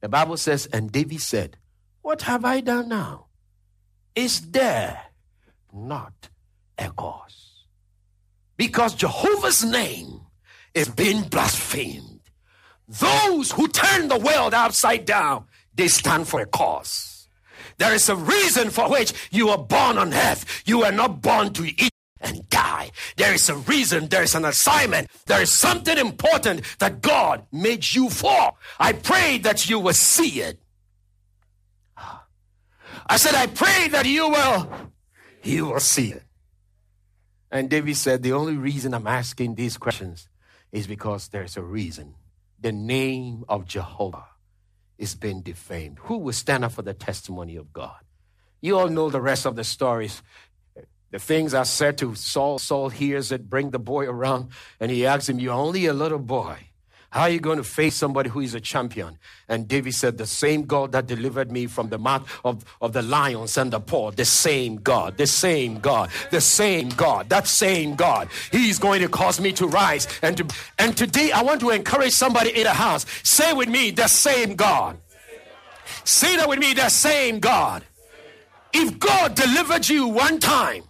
[0.00, 1.56] The Bible says, And David said,
[2.02, 3.26] What have I done now?
[4.14, 5.00] Is there
[5.72, 6.12] not
[6.78, 7.64] a cause?
[8.56, 10.20] Because Jehovah's name
[10.74, 12.13] is being blasphemed.
[13.00, 17.28] Those who turn the world upside down, they stand for a cause.
[17.78, 20.62] There is a reason for which you are born on earth.
[20.64, 22.90] You are not born to eat and die.
[23.16, 27.92] There is a reason, there is an assignment, there is something important that God made
[27.92, 28.52] you for.
[28.78, 30.60] I pray that you will see it.
[33.06, 34.68] I said, I pray that you will,
[35.42, 36.22] you will see it.
[37.50, 40.28] And David said, The only reason I'm asking these questions
[40.72, 42.14] is because there's a reason
[42.64, 44.24] the name of Jehovah
[44.96, 45.98] is being defamed.
[46.04, 48.00] Who will stand up for the testimony of God?
[48.62, 50.22] You all know the rest of the stories.
[51.10, 52.58] The things are said to Saul.
[52.58, 54.48] Saul hears it, bring the boy around,
[54.80, 56.56] and he asks him, You're only a little boy.
[57.14, 59.18] How are you going to face somebody who is a champion?
[59.48, 63.02] And David said, The same God that delivered me from the mouth of, of the
[63.02, 67.94] lions and the paw, the same God, the same God, the same God, that same
[67.94, 68.30] God.
[68.50, 70.08] He's going to cause me to rise.
[70.22, 70.46] And, to,
[70.76, 73.06] and today I want to encourage somebody in the house.
[73.22, 74.98] Say with me, the same God.
[76.02, 77.84] Say that with me, the same God.
[78.72, 80.82] If God delivered you one time,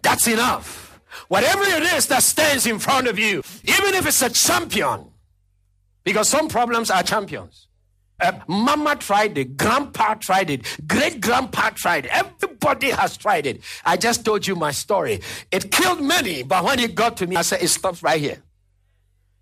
[0.00, 0.98] that's enough.
[1.28, 5.10] Whatever it is that stands in front of you, even if it's a champion,
[6.06, 7.66] because some problems are champions.
[8.20, 12.10] Uh, mama tried it, grandpa tried it, great grandpa tried it.
[12.12, 13.60] Everybody has tried it.
[13.84, 15.20] I just told you my story.
[15.50, 18.42] It killed many, but when it got to me, I said, it stops right here.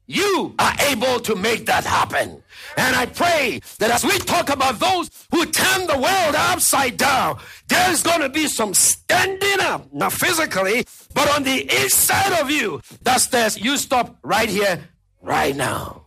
[0.06, 2.42] You are able to make that happen.
[2.76, 7.38] And I pray that as we talk about those who turn the world upside down,
[7.68, 12.80] there's going to be some standing up, not physically, but on the inside of you
[13.02, 14.88] that says, you stop right here,
[15.22, 16.03] right now.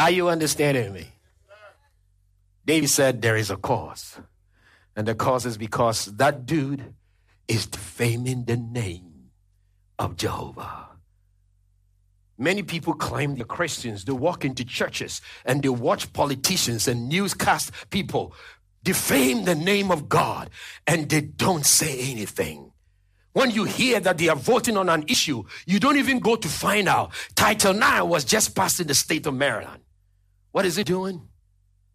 [0.00, 1.08] Are you understanding me?
[2.64, 4.18] David said, There is a cause.
[4.96, 6.94] And the cause is because that dude
[7.46, 9.30] is defaming the name
[9.98, 10.88] of Jehovah.
[12.38, 14.06] Many people claim they're Christians.
[14.06, 18.32] They walk into churches and they watch politicians and newscast people
[18.82, 20.48] defame the name of God
[20.86, 22.72] and they don't say anything.
[23.34, 26.48] When you hear that they are voting on an issue, you don't even go to
[26.48, 27.12] find out.
[27.34, 29.82] Title 9 was just passed in the state of Maryland.
[30.52, 31.28] What is it doing?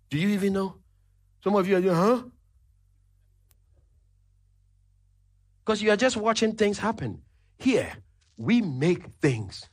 [0.10, 0.78] Do you even know?
[1.44, 2.24] Some of you are doing, huh?
[5.64, 7.22] Because you are just watching things happen.
[7.58, 7.92] Here,
[8.38, 9.68] we make things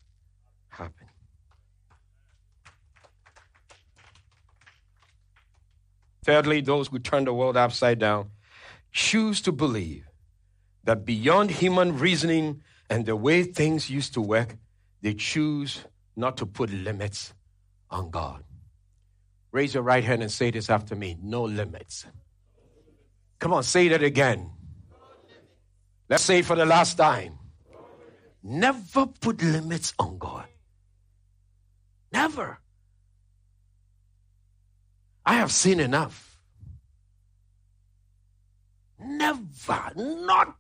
[0.69, 1.07] happen.
[6.25, 8.31] Thirdly, those who turn the world upside down
[8.93, 10.05] choose to believe
[10.85, 14.57] that beyond human reasoning and the way things used to work,
[15.01, 15.85] they choose
[16.17, 17.35] not to put limits
[17.91, 18.45] on God.
[19.53, 22.07] Raise your right hand and say this after me no limits.
[23.39, 24.51] Come on, say that again.
[26.09, 27.39] Let's say for the last time.
[28.43, 30.47] Never put limits on God.
[32.13, 32.59] Never.
[35.25, 36.39] I have seen enough.
[38.99, 40.57] Never, not.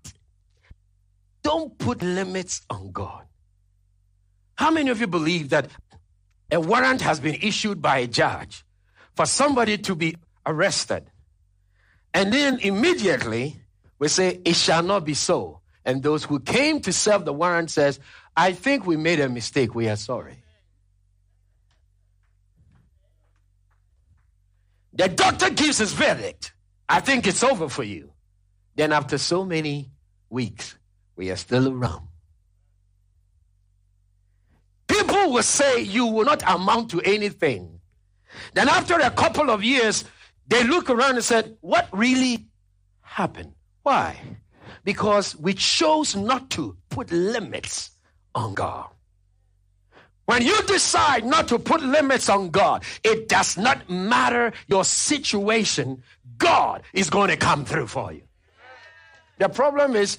[1.42, 3.24] Don't put limits on God.
[4.54, 5.68] How many of you believe that
[6.50, 8.64] a warrant has been issued by a judge
[9.14, 11.04] for somebody to be arrested?
[12.14, 13.56] And then immediately
[13.98, 15.60] we say, It shall not be so.
[15.84, 17.98] And those who came to serve the warrant says,
[18.36, 19.74] I think we made a mistake.
[19.74, 20.42] We are sorry.
[24.94, 26.52] The doctor gives his verdict.
[26.88, 28.12] I think it's over for you.
[28.74, 29.90] Then, after so many
[30.28, 30.76] weeks,
[31.16, 32.08] we are still around.
[34.86, 37.80] People will say you will not amount to anything.
[38.54, 40.04] Then, after a couple of years,
[40.46, 42.46] they look around and said, What really
[43.00, 43.52] happened?
[43.82, 44.18] Why?
[44.84, 47.90] Because we chose not to put limits
[48.34, 48.88] on God.
[50.24, 56.02] When you decide not to put limits on God, it does not matter your situation,
[56.38, 58.22] God is going to come through for you.
[59.38, 60.18] The problem is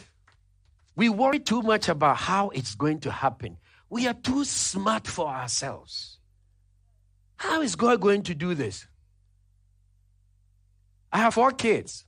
[0.95, 3.57] we worry too much about how it's going to happen.
[3.89, 6.12] We are too smart for ourselves.
[7.43, 8.87] How is God going to do this?
[11.11, 12.05] I have four kids.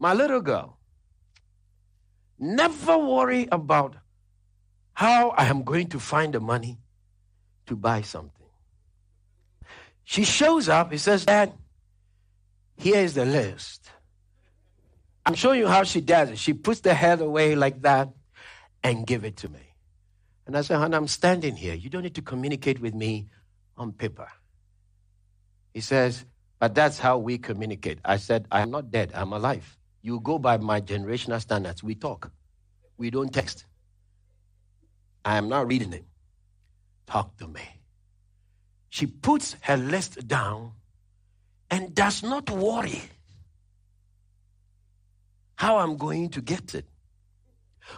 [0.00, 0.78] My little girl,
[2.36, 3.94] never worry about
[4.94, 6.80] how I am going to find the money
[7.66, 8.48] to buy something.
[10.02, 11.52] She shows up, he says, Dad,
[12.76, 13.92] here is the list.
[15.24, 16.38] I'm showing you how she does it.
[16.38, 18.08] She puts the head away like that
[18.82, 19.76] and give it to me.
[20.48, 21.74] And I said, honey, I'm standing here.
[21.74, 23.28] You don't need to communicate with me
[23.80, 24.28] on paper.
[25.72, 26.24] He says,
[26.58, 27.98] but that's how we communicate.
[28.04, 29.78] I said, I'm not dead, I'm alive.
[30.02, 31.82] You go by my generational standards.
[31.82, 32.30] We talk,
[32.98, 33.64] we don't text.
[35.24, 36.04] I am not reading it.
[37.06, 37.62] Talk to me.
[38.90, 40.72] She puts her list down
[41.70, 43.02] and does not worry
[45.56, 46.86] how I'm going to get it.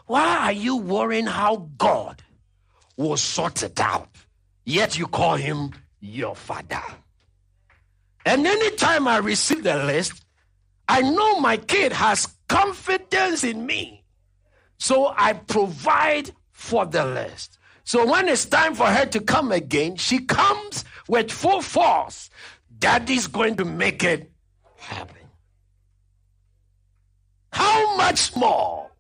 [0.06, 2.22] Why are you worrying how God
[2.96, 4.08] will sort it out?
[4.64, 6.83] Yet you call him your father.
[8.25, 10.25] And anytime I receive the list,
[10.88, 14.05] I know my kid has confidence in me.
[14.79, 17.59] So I provide for the list.
[17.85, 22.31] So when it's time for her to come again, she comes with full force.
[22.79, 24.31] Daddy's going to make it
[24.77, 25.17] happen.
[27.52, 28.90] How much more?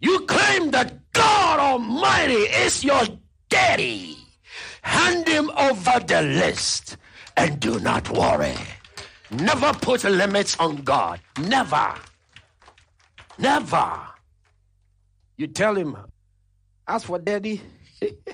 [0.00, 3.02] You claim that God Almighty is your
[3.48, 4.16] daddy.
[4.88, 6.96] Hand him over the list
[7.36, 8.56] and do not worry.
[9.30, 11.20] Never put limits on God.
[11.38, 11.94] Never.
[13.38, 14.00] Never.
[15.36, 15.96] You tell him,
[16.86, 17.60] as for daddy,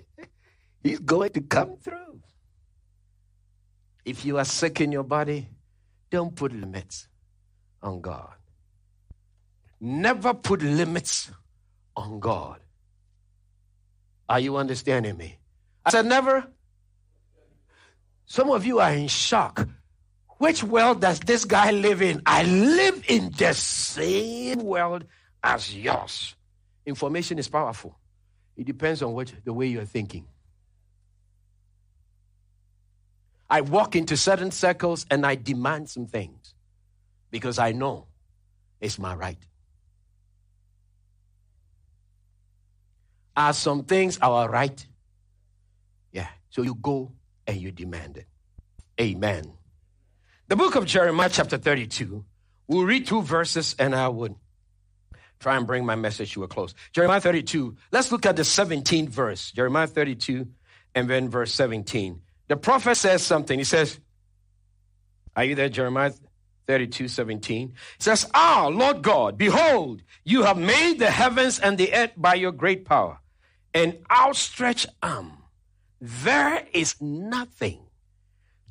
[0.82, 2.20] he's going to come through.
[4.04, 5.48] If you are sick in your body,
[6.10, 7.08] don't put limits
[7.82, 8.34] on God.
[9.80, 11.32] Never put limits
[11.96, 12.60] on God.
[14.28, 15.36] Are you understanding me?
[15.84, 16.46] I said, never.
[18.26, 19.68] Some of you are in shock.
[20.38, 22.22] Which world does this guy live in?
[22.26, 25.04] I live in the same world
[25.42, 26.34] as yours.
[26.86, 27.96] Information is powerful.
[28.56, 30.26] It depends on what the way you're thinking.
[33.48, 36.54] I walk into certain circles and I demand some things
[37.30, 38.06] because I know
[38.80, 39.38] it's my right.
[43.36, 44.86] Are some things our right?
[46.54, 47.10] So you go
[47.48, 48.26] and you demand it.
[49.00, 49.54] Amen.
[50.46, 52.24] The book of Jeremiah, chapter 32.
[52.68, 54.36] We'll read two verses and I would
[55.40, 56.72] try and bring my message to a close.
[56.92, 57.76] Jeremiah 32.
[57.90, 59.50] Let's look at the 17th verse.
[59.50, 60.46] Jeremiah 32
[60.94, 62.20] and then verse 17.
[62.46, 63.58] The prophet says something.
[63.58, 63.98] He says,
[65.34, 66.12] Are you there, Jeremiah
[66.68, 67.68] 32, 17?
[67.68, 72.34] He says, Ah, Lord God, behold, you have made the heavens and the earth by
[72.34, 73.18] your great power
[73.74, 75.38] and outstretched arm.
[76.06, 77.80] There is nothing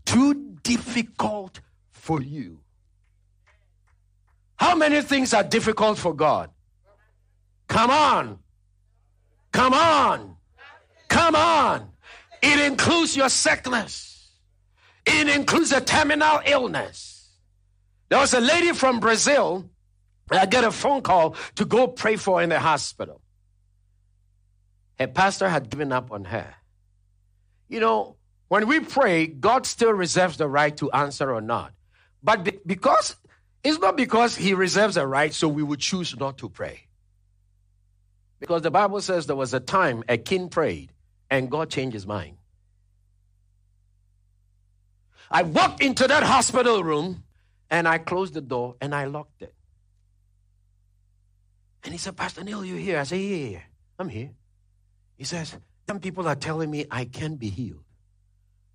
[0.06, 2.60] too difficult for you.
[4.56, 6.52] How many things are difficult for God?
[7.68, 8.38] Come on.
[9.52, 10.36] Come on.
[11.08, 11.90] Come on.
[12.44, 14.30] It includes your sickness.
[15.04, 17.32] It includes a terminal illness.
[18.10, 19.68] There was a lady from Brazil
[20.30, 23.22] I get a phone call to go pray for in the hospital.
[25.00, 26.54] Her pastor had given up on her.
[27.74, 28.18] You know,
[28.50, 31.74] when we pray, God still reserves the right to answer or not.
[32.22, 33.16] But because
[33.64, 36.82] it's not because he reserves a right, so we would choose not to pray.
[38.40, 40.92] Because the Bible says there was a time a king prayed
[41.32, 42.38] and God changed his mind.
[45.32, 47.24] I walked into that hospital room
[47.72, 49.56] and I closed the door and I locked it.
[51.84, 53.00] And he said, Pastor Neil, you here?
[53.00, 53.64] I said, yeah, yeah, yeah,
[53.98, 54.30] I'm here.
[55.18, 55.58] He says,
[55.88, 57.84] Some people are telling me I can't be healed.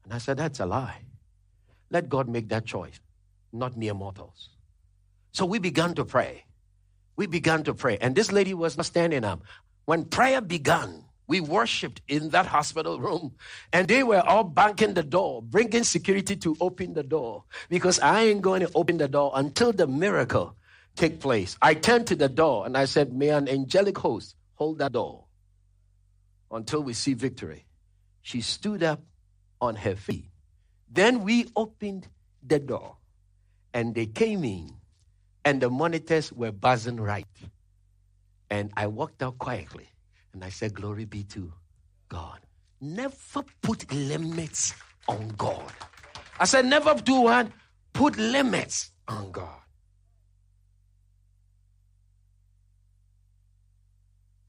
[0.04, 1.02] And I said, That's a lie.
[1.90, 3.00] Let God make that choice,
[3.52, 4.50] not mere mortals.
[5.32, 6.44] So we began to pray
[7.18, 7.98] we began to pray.
[8.00, 9.42] And this lady was standing up.
[9.86, 13.34] When prayer began, we worshiped in that hospital room
[13.72, 18.22] and they were all banking the door, bringing security to open the door because I
[18.22, 20.56] ain't going to open the door until the miracle
[20.94, 21.58] take place.
[21.60, 25.24] I turned to the door and I said, may an angelic host hold that door
[26.50, 27.64] until we see victory.
[28.22, 29.00] She stood up
[29.60, 30.26] on her feet.
[30.90, 32.08] Then we opened
[32.46, 32.96] the door
[33.74, 34.74] and they came in
[35.44, 37.26] and the monitors were buzzing right.
[38.50, 39.88] And I walked out quietly
[40.32, 41.52] and I said, Glory be to
[42.08, 42.40] God.
[42.80, 44.74] Never put limits
[45.08, 45.72] on God.
[46.38, 47.48] I said, never do what?
[47.92, 49.60] Put limits on God.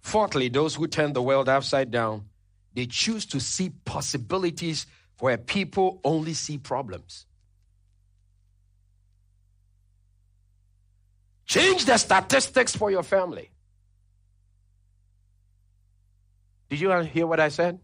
[0.10, 2.26] Fourthly, those who turn the world upside down,
[2.74, 4.88] they choose to see possibilities
[5.20, 7.28] where people only see problems.
[11.46, 13.52] Change the statistics for your family.
[16.72, 17.80] Did you hear what I said?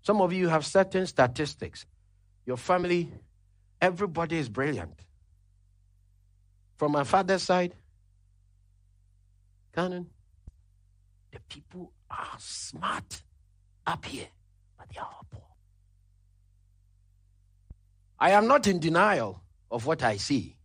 [0.00, 1.84] Some of you have certain statistics.
[2.46, 3.12] Your family,
[3.82, 4.98] everybody is brilliant.
[6.78, 7.74] From my father's side,
[9.74, 10.06] Canon,
[11.32, 13.22] the people are smart
[13.86, 14.28] up here,
[14.78, 15.42] but they are poor.
[18.18, 20.56] I am not in denial of what I see.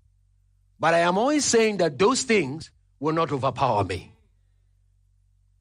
[0.79, 4.11] But I am always saying that those things will not overpower me.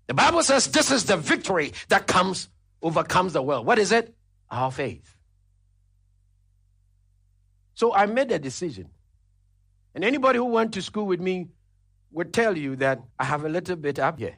[0.09, 2.49] The Bible says this is the victory that comes,
[2.83, 3.65] overcomes the world.
[3.65, 4.15] What is it?
[4.51, 5.17] Our faith.
[7.75, 8.91] So I made a decision.
[9.95, 11.49] And anybody who went to school with me
[12.13, 14.37] would tell you that I have a little bit up here.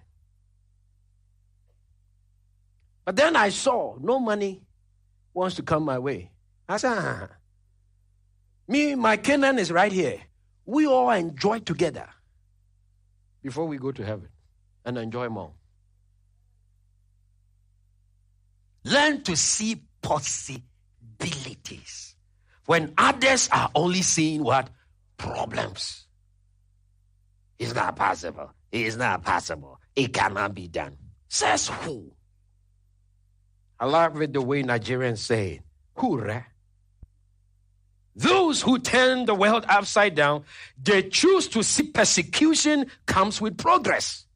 [3.09, 4.61] But then I saw no money
[5.33, 6.31] wants to come my way.
[6.69, 7.29] I said, ah,
[8.69, 10.21] me, my Canaan is right here
[10.67, 12.07] we all enjoy together
[13.41, 14.29] before we go to heaven
[14.85, 15.53] and enjoy more.
[18.85, 22.15] Learn to see possibilities
[22.67, 24.69] when others are only seeing what?
[25.17, 26.05] Problems.
[27.59, 28.51] It's not possible.
[28.71, 29.81] It's not possible.
[29.97, 30.99] It cannot be done.
[31.29, 32.13] Says who?
[33.81, 35.61] I love it the way Nigerians say,
[35.95, 36.25] who?
[38.17, 40.45] Those who turn the world upside down,
[40.83, 44.27] they choose to see persecution comes with progress.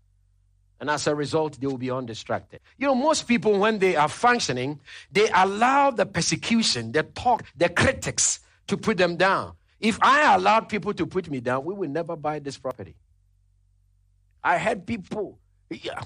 [0.79, 2.61] And as a result, they will be undistracted.
[2.77, 4.81] You know, most people, when they are functioning,
[5.11, 9.55] they allow the persecution, the talk, the critics to put them down.
[9.81, 12.95] If I allowed people to put me down, we would never buy this property.
[14.43, 15.39] I had people,
[15.71, 16.01] yeah,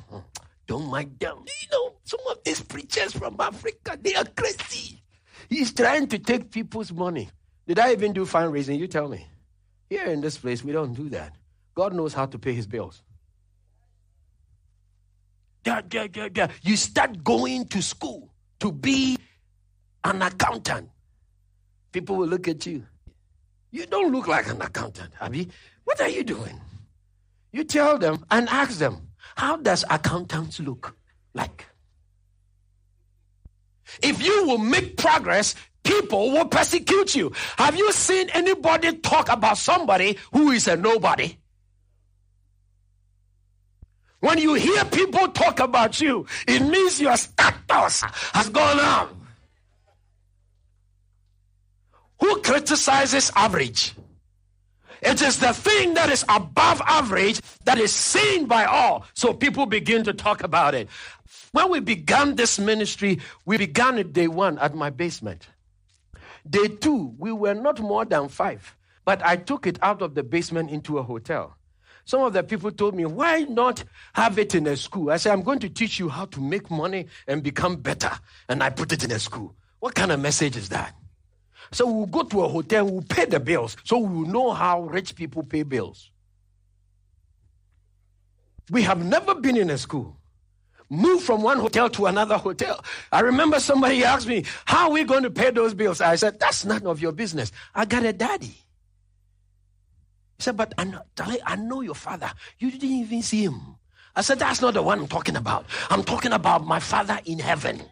[0.67, 1.39] don't mind them.
[1.47, 5.03] You know, some of these preachers from Africa, they are crazy.
[5.49, 7.29] He's trying to take people's money.
[7.67, 8.79] Did I even do fundraising?
[8.79, 9.27] You tell me.
[9.89, 11.35] Here in this place, we don't do that.
[11.75, 13.03] God knows how to pay his bills.
[16.63, 19.19] You start going to school to be
[20.05, 20.89] an accountant.
[21.93, 22.85] People will look at you.
[23.71, 25.49] You don't look like an accountant, Abby.
[25.85, 26.61] What are you doing?
[27.53, 30.97] You tell them and ask them, how does accountants look
[31.35, 31.67] like?
[34.03, 37.33] If you will make progress, people will persecute you.
[37.59, 41.37] Have you seen anybody talk about somebody who is a nobody?
[44.21, 49.15] When you hear people talk about you, it means your status has gone up.
[52.21, 53.95] Who criticizes average?
[55.03, 59.05] It is the thing that is above average that is seen by all.
[59.15, 60.89] So people begin to talk about it.
[61.53, 65.49] When we began this ministry, we began it day one at my basement.
[66.49, 70.23] Day two, we were not more than five, but I took it out of the
[70.23, 71.57] basement into a hotel.
[72.05, 73.83] Some of the people told me, why not
[74.13, 75.11] have it in a school?
[75.11, 78.13] I said, I'm going to teach you how to make money and become better.
[78.49, 79.57] And I put it in a school.
[79.81, 80.95] What kind of message is that?
[81.73, 85.15] So we'll go to a hotel, we'll pay the bills, so we'll know how rich
[85.15, 86.11] people pay bills.
[88.71, 90.17] We have never been in a school.
[90.89, 92.85] Move from one hotel to another hotel.
[93.11, 96.01] I remember somebody asked me, How are we going to pay those bills?
[96.01, 97.51] I said, That's none of your business.
[97.75, 98.47] I got a daddy.
[100.37, 101.01] He said, But I know,
[101.45, 102.31] I know your father.
[102.59, 103.77] You didn't even see him.
[104.15, 105.67] I said, That's not the one I'm talking about.
[105.91, 107.83] I'm talking about my father in heaven.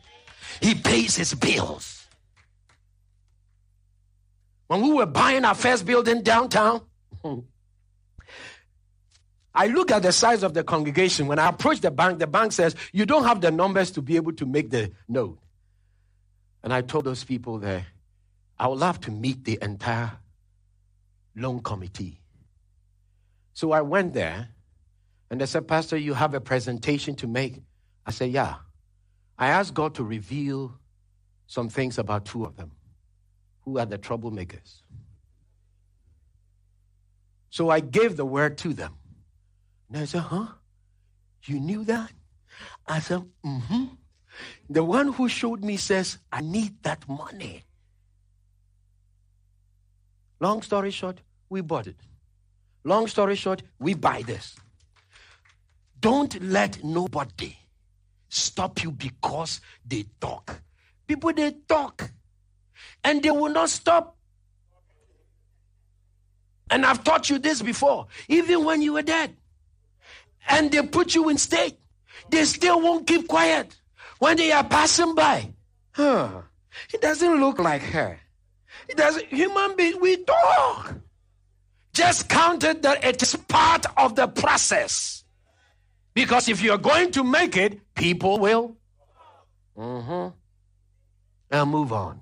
[0.61, 2.04] He pays his bills.
[4.67, 6.83] When we were buying our first building downtown,
[9.55, 11.27] I look at the size of the congregation.
[11.27, 14.17] When I approach the bank, the bank says, You don't have the numbers to be
[14.17, 15.39] able to make the note.
[16.63, 17.87] And I told those people there,
[18.59, 20.13] I would love to meet the entire
[21.37, 22.21] loan committee.
[23.53, 24.49] So I went there
[25.31, 27.61] and they said, Pastor, you have a presentation to make.
[28.07, 28.57] I said, Yeah.
[29.37, 30.79] I asked God to reveal
[31.47, 32.71] some things about two of them
[33.65, 34.83] who are the troublemakers.
[37.51, 38.95] So I gave the word to them.
[39.89, 40.47] And I said, Huh?
[41.45, 42.13] You knew that?
[42.87, 43.85] I said, Mm hmm.
[44.69, 47.63] The one who showed me says, I need that money.
[50.41, 51.97] Long story short, we bought it.
[52.83, 54.57] Long story short, we buy this.
[56.01, 57.57] Don't let nobody
[58.29, 60.61] stop you because they talk.
[61.07, 62.11] People, they talk
[63.05, 64.17] and they will not stop.
[66.71, 69.37] And I've taught you this before, even when you were dead
[70.49, 71.79] and they put you in state,
[72.31, 73.77] they still won't keep quiet
[74.19, 75.53] when they are passing by.
[75.93, 76.43] Huh.
[76.93, 78.19] It doesn't look like her.
[78.89, 79.27] It doesn't.
[79.27, 80.95] Human beings, we talk.
[81.93, 85.25] Just counted that it is part of the process.
[86.13, 88.77] Because if you're going to make it, people will.
[89.77, 90.29] Mm-hmm.
[91.51, 92.21] And move on.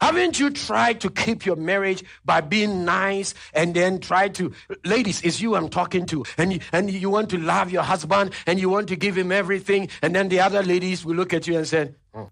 [0.00, 4.52] Haven't you tried to keep your marriage by being nice and then try to,
[4.84, 8.32] ladies, it's you I'm talking to, and you, and you want to love your husband
[8.46, 11.46] and you want to give him everything, and then the other ladies will look at
[11.46, 12.30] you and say, oh.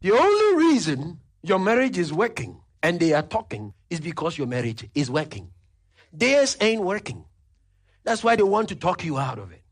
[0.00, 4.88] The only reason your marriage is working and they are talking is because your marriage
[4.94, 5.50] is working.
[6.12, 7.24] Theirs ain't working.
[8.04, 9.62] That's why they want to talk you out of it.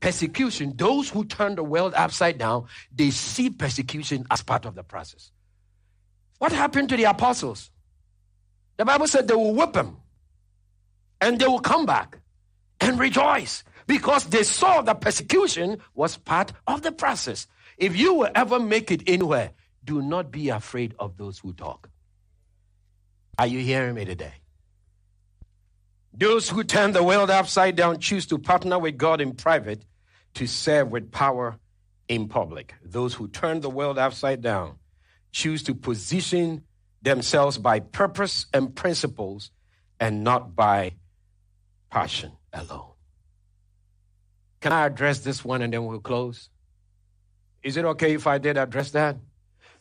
[0.00, 4.82] Persecution, those who turn the world upside down, they see persecution as part of the
[4.82, 5.31] process.
[6.42, 7.70] What happened to the apostles?
[8.76, 9.98] The Bible said they will whip them
[11.20, 12.18] and they will come back
[12.80, 17.46] and rejoice because they saw that persecution was part of the process.
[17.78, 19.52] If you will ever make it anywhere,
[19.84, 21.88] do not be afraid of those who talk.
[23.38, 24.34] Are you hearing me today?
[26.12, 29.84] Those who turn the world upside down choose to partner with God in private
[30.34, 31.60] to serve with power
[32.08, 32.74] in public.
[32.84, 34.80] Those who turn the world upside down
[35.32, 36.62] choose to position
[37.02, 39.50] themselves by purpose and principles
[39.98, 40.94] and not by
[41.90, 42.92] passion alone.
[44.60, 46.48] Can I address this one and then we'll close?
[47.62, 49.16] Is it okay if I did address that?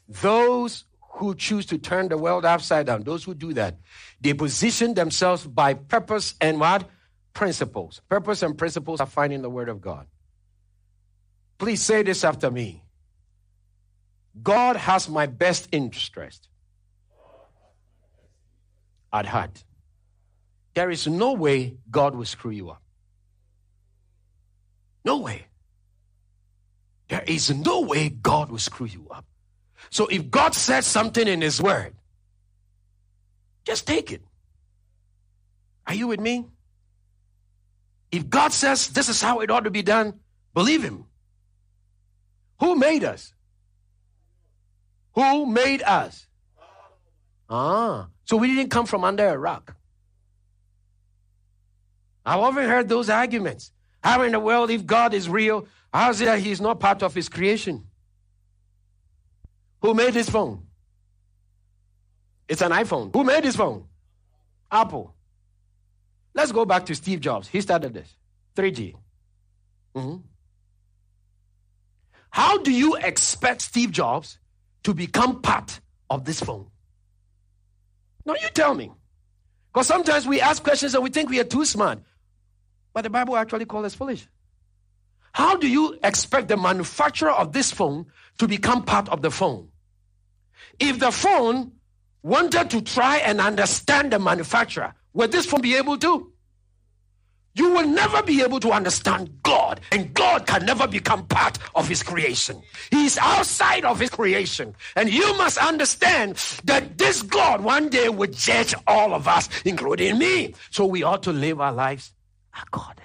[0.07, 3.77] Those who choose to turn the world upside down, those who do that,
[4.19, 6.89] they position themselves by purpose and what?
[7.33, 8.01] Principles.
[8.09, 10.07] Purpose and principles are found in the Word of God.
[11.57, 12.83] Please say this after me.
[14.41, 16.47] God has my best interest
[19.11, 19.63] at heart.
[20.73, 22.81] There is no way God will screw you up.
[25.03, 25.47] No way.
[27.09, 29.25] There is no way God will screw you up.
[29.89, 31.93] So if God says something in His Word,
[33.65, 34.21] just take it.
[35.87, 36.45] Are you with me?
[38.11, 40.19] If God says this is how it ought to be done,
[40.53, 41.05] believe Him.
[42.61, 43.33] Who made us?
[45.13, 46.27] Who made us?
[47.49, 49.75] Ah, so we didn't come from under a rock.
[52.25, 53.71] I've often heard those arguments.
[54.03, 57.03] How in the world, if God is real, how is it that He's not part
[57.03, 57.85] of His creation?
[59.81, 60.67] Who made this phone?
[62.47, 63.13] It's an iPhone.
[63.13, 63.85] Who made this phone?
[64.71, 65.13] Apple.
[66.33, 67.47] Let's go back to Steve Jobs.
[67.47, 68.15] He started this
[68.55, 68.95] 3G.
[69.95, 70.17] Mm-hmm.
[72.29, 74.39] How do you expect Steve Jobs
[74.83, 75.79] to become part
[76.09, 76.67] of this phone?
[78.25, 78.91] Now, you tell me.
[79.73, 81.99] Because sometimes we ask questions and we think we are too smart.
[82.93, 84.27] But the Bible actually calls us foolish.
[85.33, 88.07] How do you expect the manufacturer of this phone
[88.37, 89.69] to become part of the phone?
[90.79, 91.71] If the phone
[92.21, 96.30] wanted to try and understand the manufacturer, would this phone be able to?
[97.53, 101.87] You will never be able to understand God, and God can never become part of
[101.87, 102.61] His creation.
[102.91, 104.73] He is outside of His creation.
[104.95, 110.17] And you must understand that this God one day will judge all of us, including
[110.17, 110.55] me.
[110.69, 112.13] So we ought to live our lives
[112.61, 113.01] accordingly.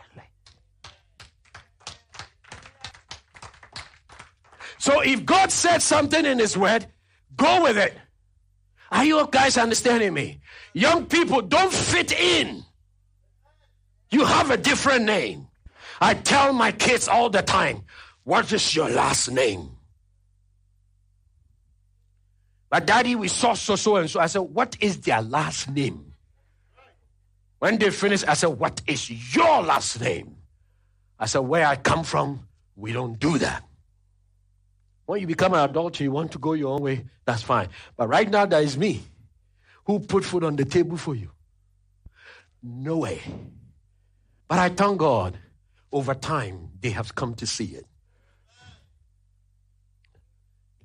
[4.78, 6.86] So if God said something in His Word,
[7.34, 7.94] go with it.
[8.92, 10.40] Are you guys understanding me?
[10.72, 12.62] Young people don't fit in.
[14.10, 15.48] You have a different name.
[16.00, 17.84] I tell my kids all the time,
[18.24, 19.70] what is your last name?
[22.70, 24.20] But daddy, we saw so so and so.
[24.20, 26.12] I said, what is their last name?
[27.58, 30.36] When they finished, I said, what is your last name?
[31.18, 33.62] I said, where I come from, we don't do that.
[35.06, 37.68] When you become an adult, you want to go your own way, that's fine.
[37.96, 39.02] But right now, there is me
[39.84, 41.30] who put food on the table for you.
[42.62, 43.22] No way.
[44.48, 45.38] But I thank God,
[45.90, 47.86] over time, they have come to see it.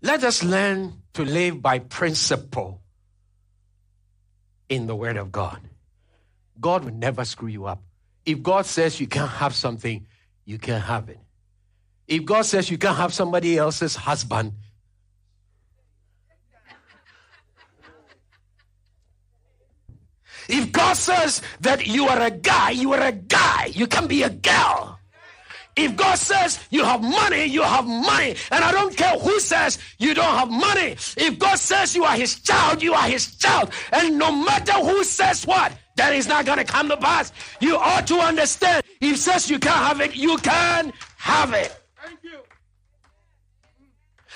[0.01, 2.81] Let us learn to live by principle
[4.67, 5.59] in the Word of God.
[6.59, 7.83] God will never screw you up.
[8.25, 10.07] If God says you can't have something,
[10.45, 11.19] you can't have it.
[12.07, 14.53] If God says you can't have somebody else's husband,
[20.47, 23.65] If God says that you are a guy, you are a guy.
[23.73, 24.99] You can be a girl.
[25.75, 28.35] If God says you have money, you have money.
[28.51, 30.97] And I don't care who says you don't have money.
[31.15, 33.71] If God says you are his child, you are his child.
[33.93, 37.31] And no matter who says what, that is not going to come to pass.
[37.59, 38.83] You ought to understand.
[38.99, 41.75] If he says you can't have it, you can have it.
[42.03, 42.39] Thank you.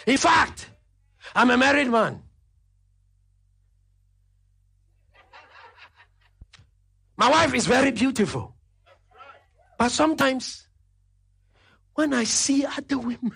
[0.05, 0.69] In fact,
[1.33, 2.21] I'm a married man.
[7.26, 8.53] My wife is very beautiful.
[9.80, 10.67] But sometimes
[11.95, 13.36] when I see other women,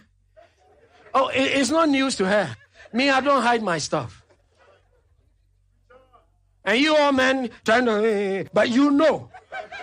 [1.12, 2.56] oh, it's not news to her.
[2.94, 4.24] Me, I don't hide my stuff.
[6.64, 9.32] And you all men trying to, but you know,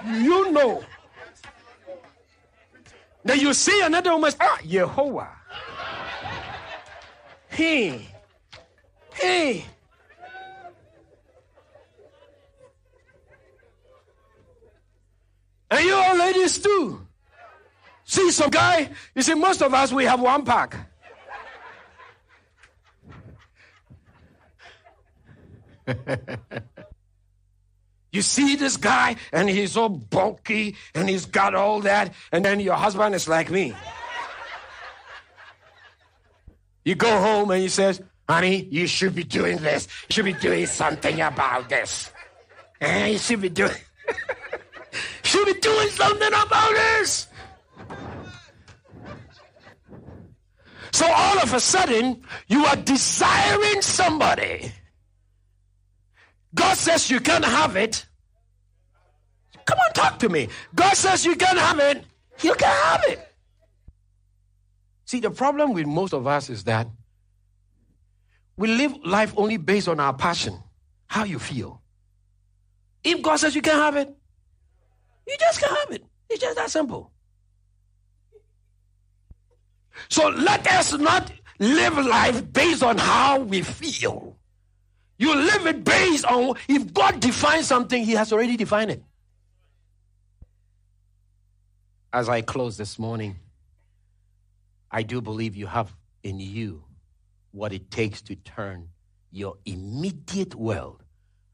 [0.06, 0.84] you know.
[3.24, 5.30] Then you see another woman, ah, Yehovah.
[7.48, 8.06] Hey,
[9.14, 9.64] hey.
[15.70, 17.06] And you all ladies too.
[18.04, 20.76] See some guy, you see, most of us, we have one pack.
[28.12, 32.60] you see this guy, and he's all bulky, and he's got all that, and then
[32.60, 33.74] your husband is like me.
[36.84, 39.88] You go home and he says, honey, you should be doing this.
[40.08, 42.12] You should be doing something about this.
[42.80, 43.72] And you should be doing
[45.26, 47.26] should be doing something about this.
[50.92, 54.72] So all of a sudden, you are desiring somebody.
[56.54, 58.06] God says you can't have it.
[59.66, 60.48] Come on, talk to me.
[60.74, 62.04] God says you can't have it.
[62.42, 63.20] You can have it.
[65.04, 66.88] See, the problem with most of us is that
[68.56, 70.58] we live life only based on our passion,
[71.06, 71.82] how you feel.
[73.04, 74.16] If God says you can't have it,
[75.26, 76.04] you just can't have it.
[76.28, 77.10] It's just that simple.
[80.08, 84.36] So let us not live life based on how we feel.
[85.18, 89.02] You live it based on if God defines something, He has already defined it.
[92.12, 93.36] As I close this morning,
[94.90, 96.84] I do believe you have in you
[97.52, 98.88] what it takes to turn
[99.30, 101.02] your immediate world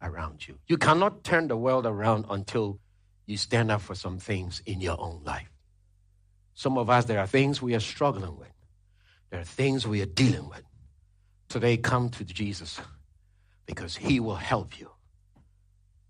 [0.02, 0.58] around you.
[0.66, 2.78] You cannot turn the world around until
[3.32, 5.50] you stand up for some things in your own life.
[6.54, 8.52] Some of us, there are things we are struggling with,
[9.30, 10.62] there are things we are dealing with.
[11.48, 12.80] Today, come to Jesus
[13.66, 14.90] because He will help you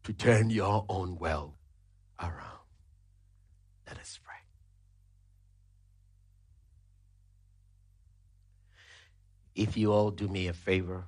[0.05, 1.55] to turn your own world
[2.21, 2.59] around.
[3.87, 4.35] Let us pray.
[9.55, 11.05] If you all do me a favor,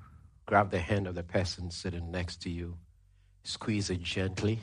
[0.46, 2.76] grab the hand of the person sitting next to you,
[3.42, 4.60] squeeze it gently,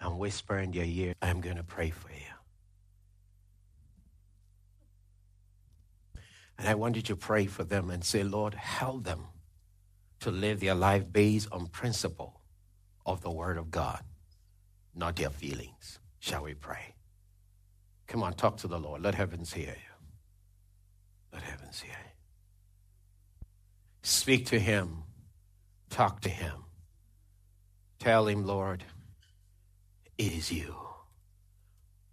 [0.00, 2.16] and whisper in your ear, I'm going to pray for you.
[6.58, 9.26] And I want you to pray for them and say, Lord, help them
[10.20, 12.40] to live their life based on principle
[13.06, 14.02] of the Word of God,
[14.94, 16.00] not their feelings.
[16.18, 16.94] Shall we pray?
[18.08, 19.02] Come on, talk to the Lord.
[19.02, 20.06] Let heavens hear you.
[21.32, 22.10] Let heavens hear you.
[24.02, 25.04] Speak to him.
[25.90, 26.64] Talk to him.
[27.98, 28.84] Tell him, Lord,
[30.18, 30.74] it is you.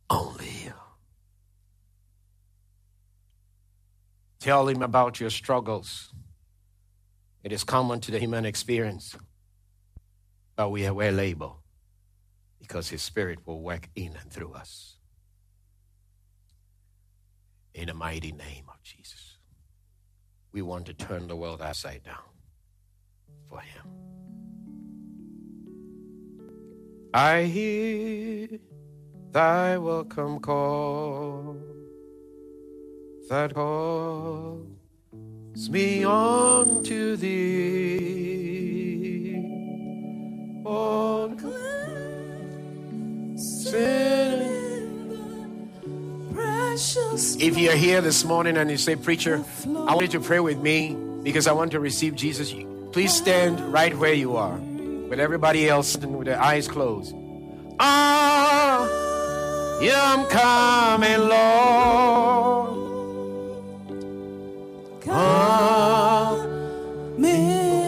[0.10, 0.74] Only you.
[4.40, 6.14] Tell him about your struggles.
[7.44, 9.16] It is common to the human experience,
[10.56, 11.64] but we are well able
[12.60, 14.98] because his spirit will work in and through us.
[17.74, 19.36] In the mighty name of Jesus
[20.56, 22.32] we want to turn the world upside down
[23.50, 24.15] for Him.
[27.16, 28.60] I hear
[29.32, 31.56] thy welcome call
[33.30, 34.68] that calls
[35.70, 37.36] me on to thee.
[40.66, 41.40] On
[43.38, 44.66] sin
[47.40, 50.60] if you're here this morning and you say, Preacher, I want you to pray with
[50.60, 52.54] me because I want to receive Jesus,
[52.92, 54.60] please stand right where you are
[55.16, 57.16] with everybody else with their eyes closed.
[57.80, 58.86] Ah,
[59.82, 62.76] I'm coming, Lord.
[65.00, 66.44] Coming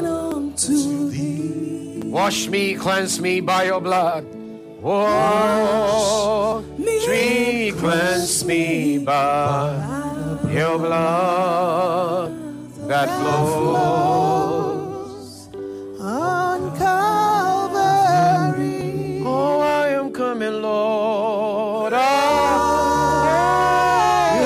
[0.06, 2.00] unto thee.
[2.06, 4.26] Wash me, cleanse me by your blood.
[4.82, 9.74] Wash me, cleanse me by
[10.50, 12.32] your blood
[12.88, 14.47] that flows
[20.38, 21.94] I am coming, Lord.
[21.94, 21.98] I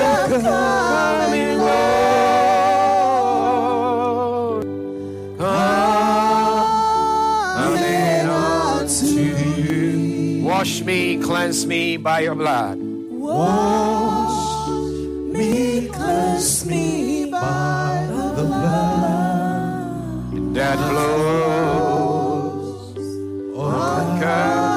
[0.00, 1.58] am coming,
[4.38, 4.64] Lord.
[7.58, 9.06] Coming unto
[9.60, 10.44] you.
[10.44, 12.78] Wash me, cleanse me by your blood.
[13.10, 14.68] Wash
[15.36, 22.62] me, cleanse me by the blood that flows
[23.54, 24.71] on oh, Calvary.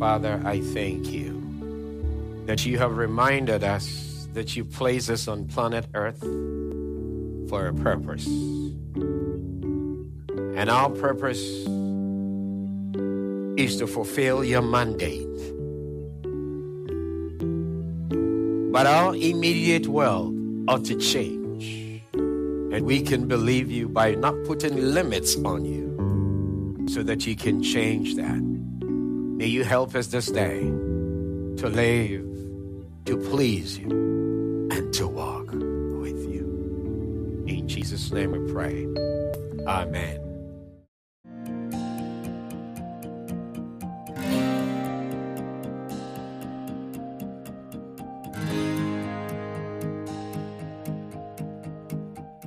[0.00, 5.84] Father, I thank you that you have reminded us that you place us on planet
[5.92, 6.20] Earth
[7.50, 8.26] for a purpose.
[10.56, 11.42] And our purpose
[13.60, 15.28] is to fulfill your mandate.
[18.72, 20.34] But our immediate world
[20.66, 22.02] ought to change.
[22.14, 27.62] And we can believe you by not putting limits on you so that you can
[27.62, 28.49] change that.
[29.40, 32.26] May you help us this day to live,
[33.06, 33.88] to please you,
[34.70, 37.46] and to walk with you.
[37.46, 38.84] In Jesus' name we pray.
[39.66, 40.20] Amen.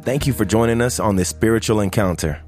[0.04, 2.40] Thank you for joining us on this spiritual encounter.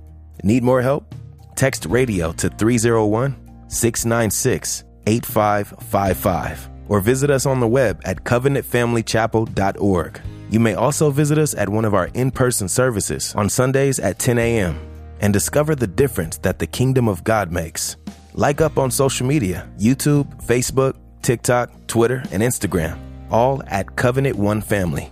[0.44, 1.16] Need more help?
[1.56, 3.45] Text radio to 301
[3.76, 10.22] 696 8555 or visit us on the web at covenantfamilychapel.org.
[10.50, 14.20] You may also visit us at one of our in person services on Sundays at
[14.20, 14.80] 10 a.m.
[15.20, 17.98] and discover the difference that the kingdom of God makes.
[18.34, 23.00] Like up on social media YouTube, Facebook, TikTok, Twitter, and Instagram,
[23.32, 25.12] all at Covenant One Family.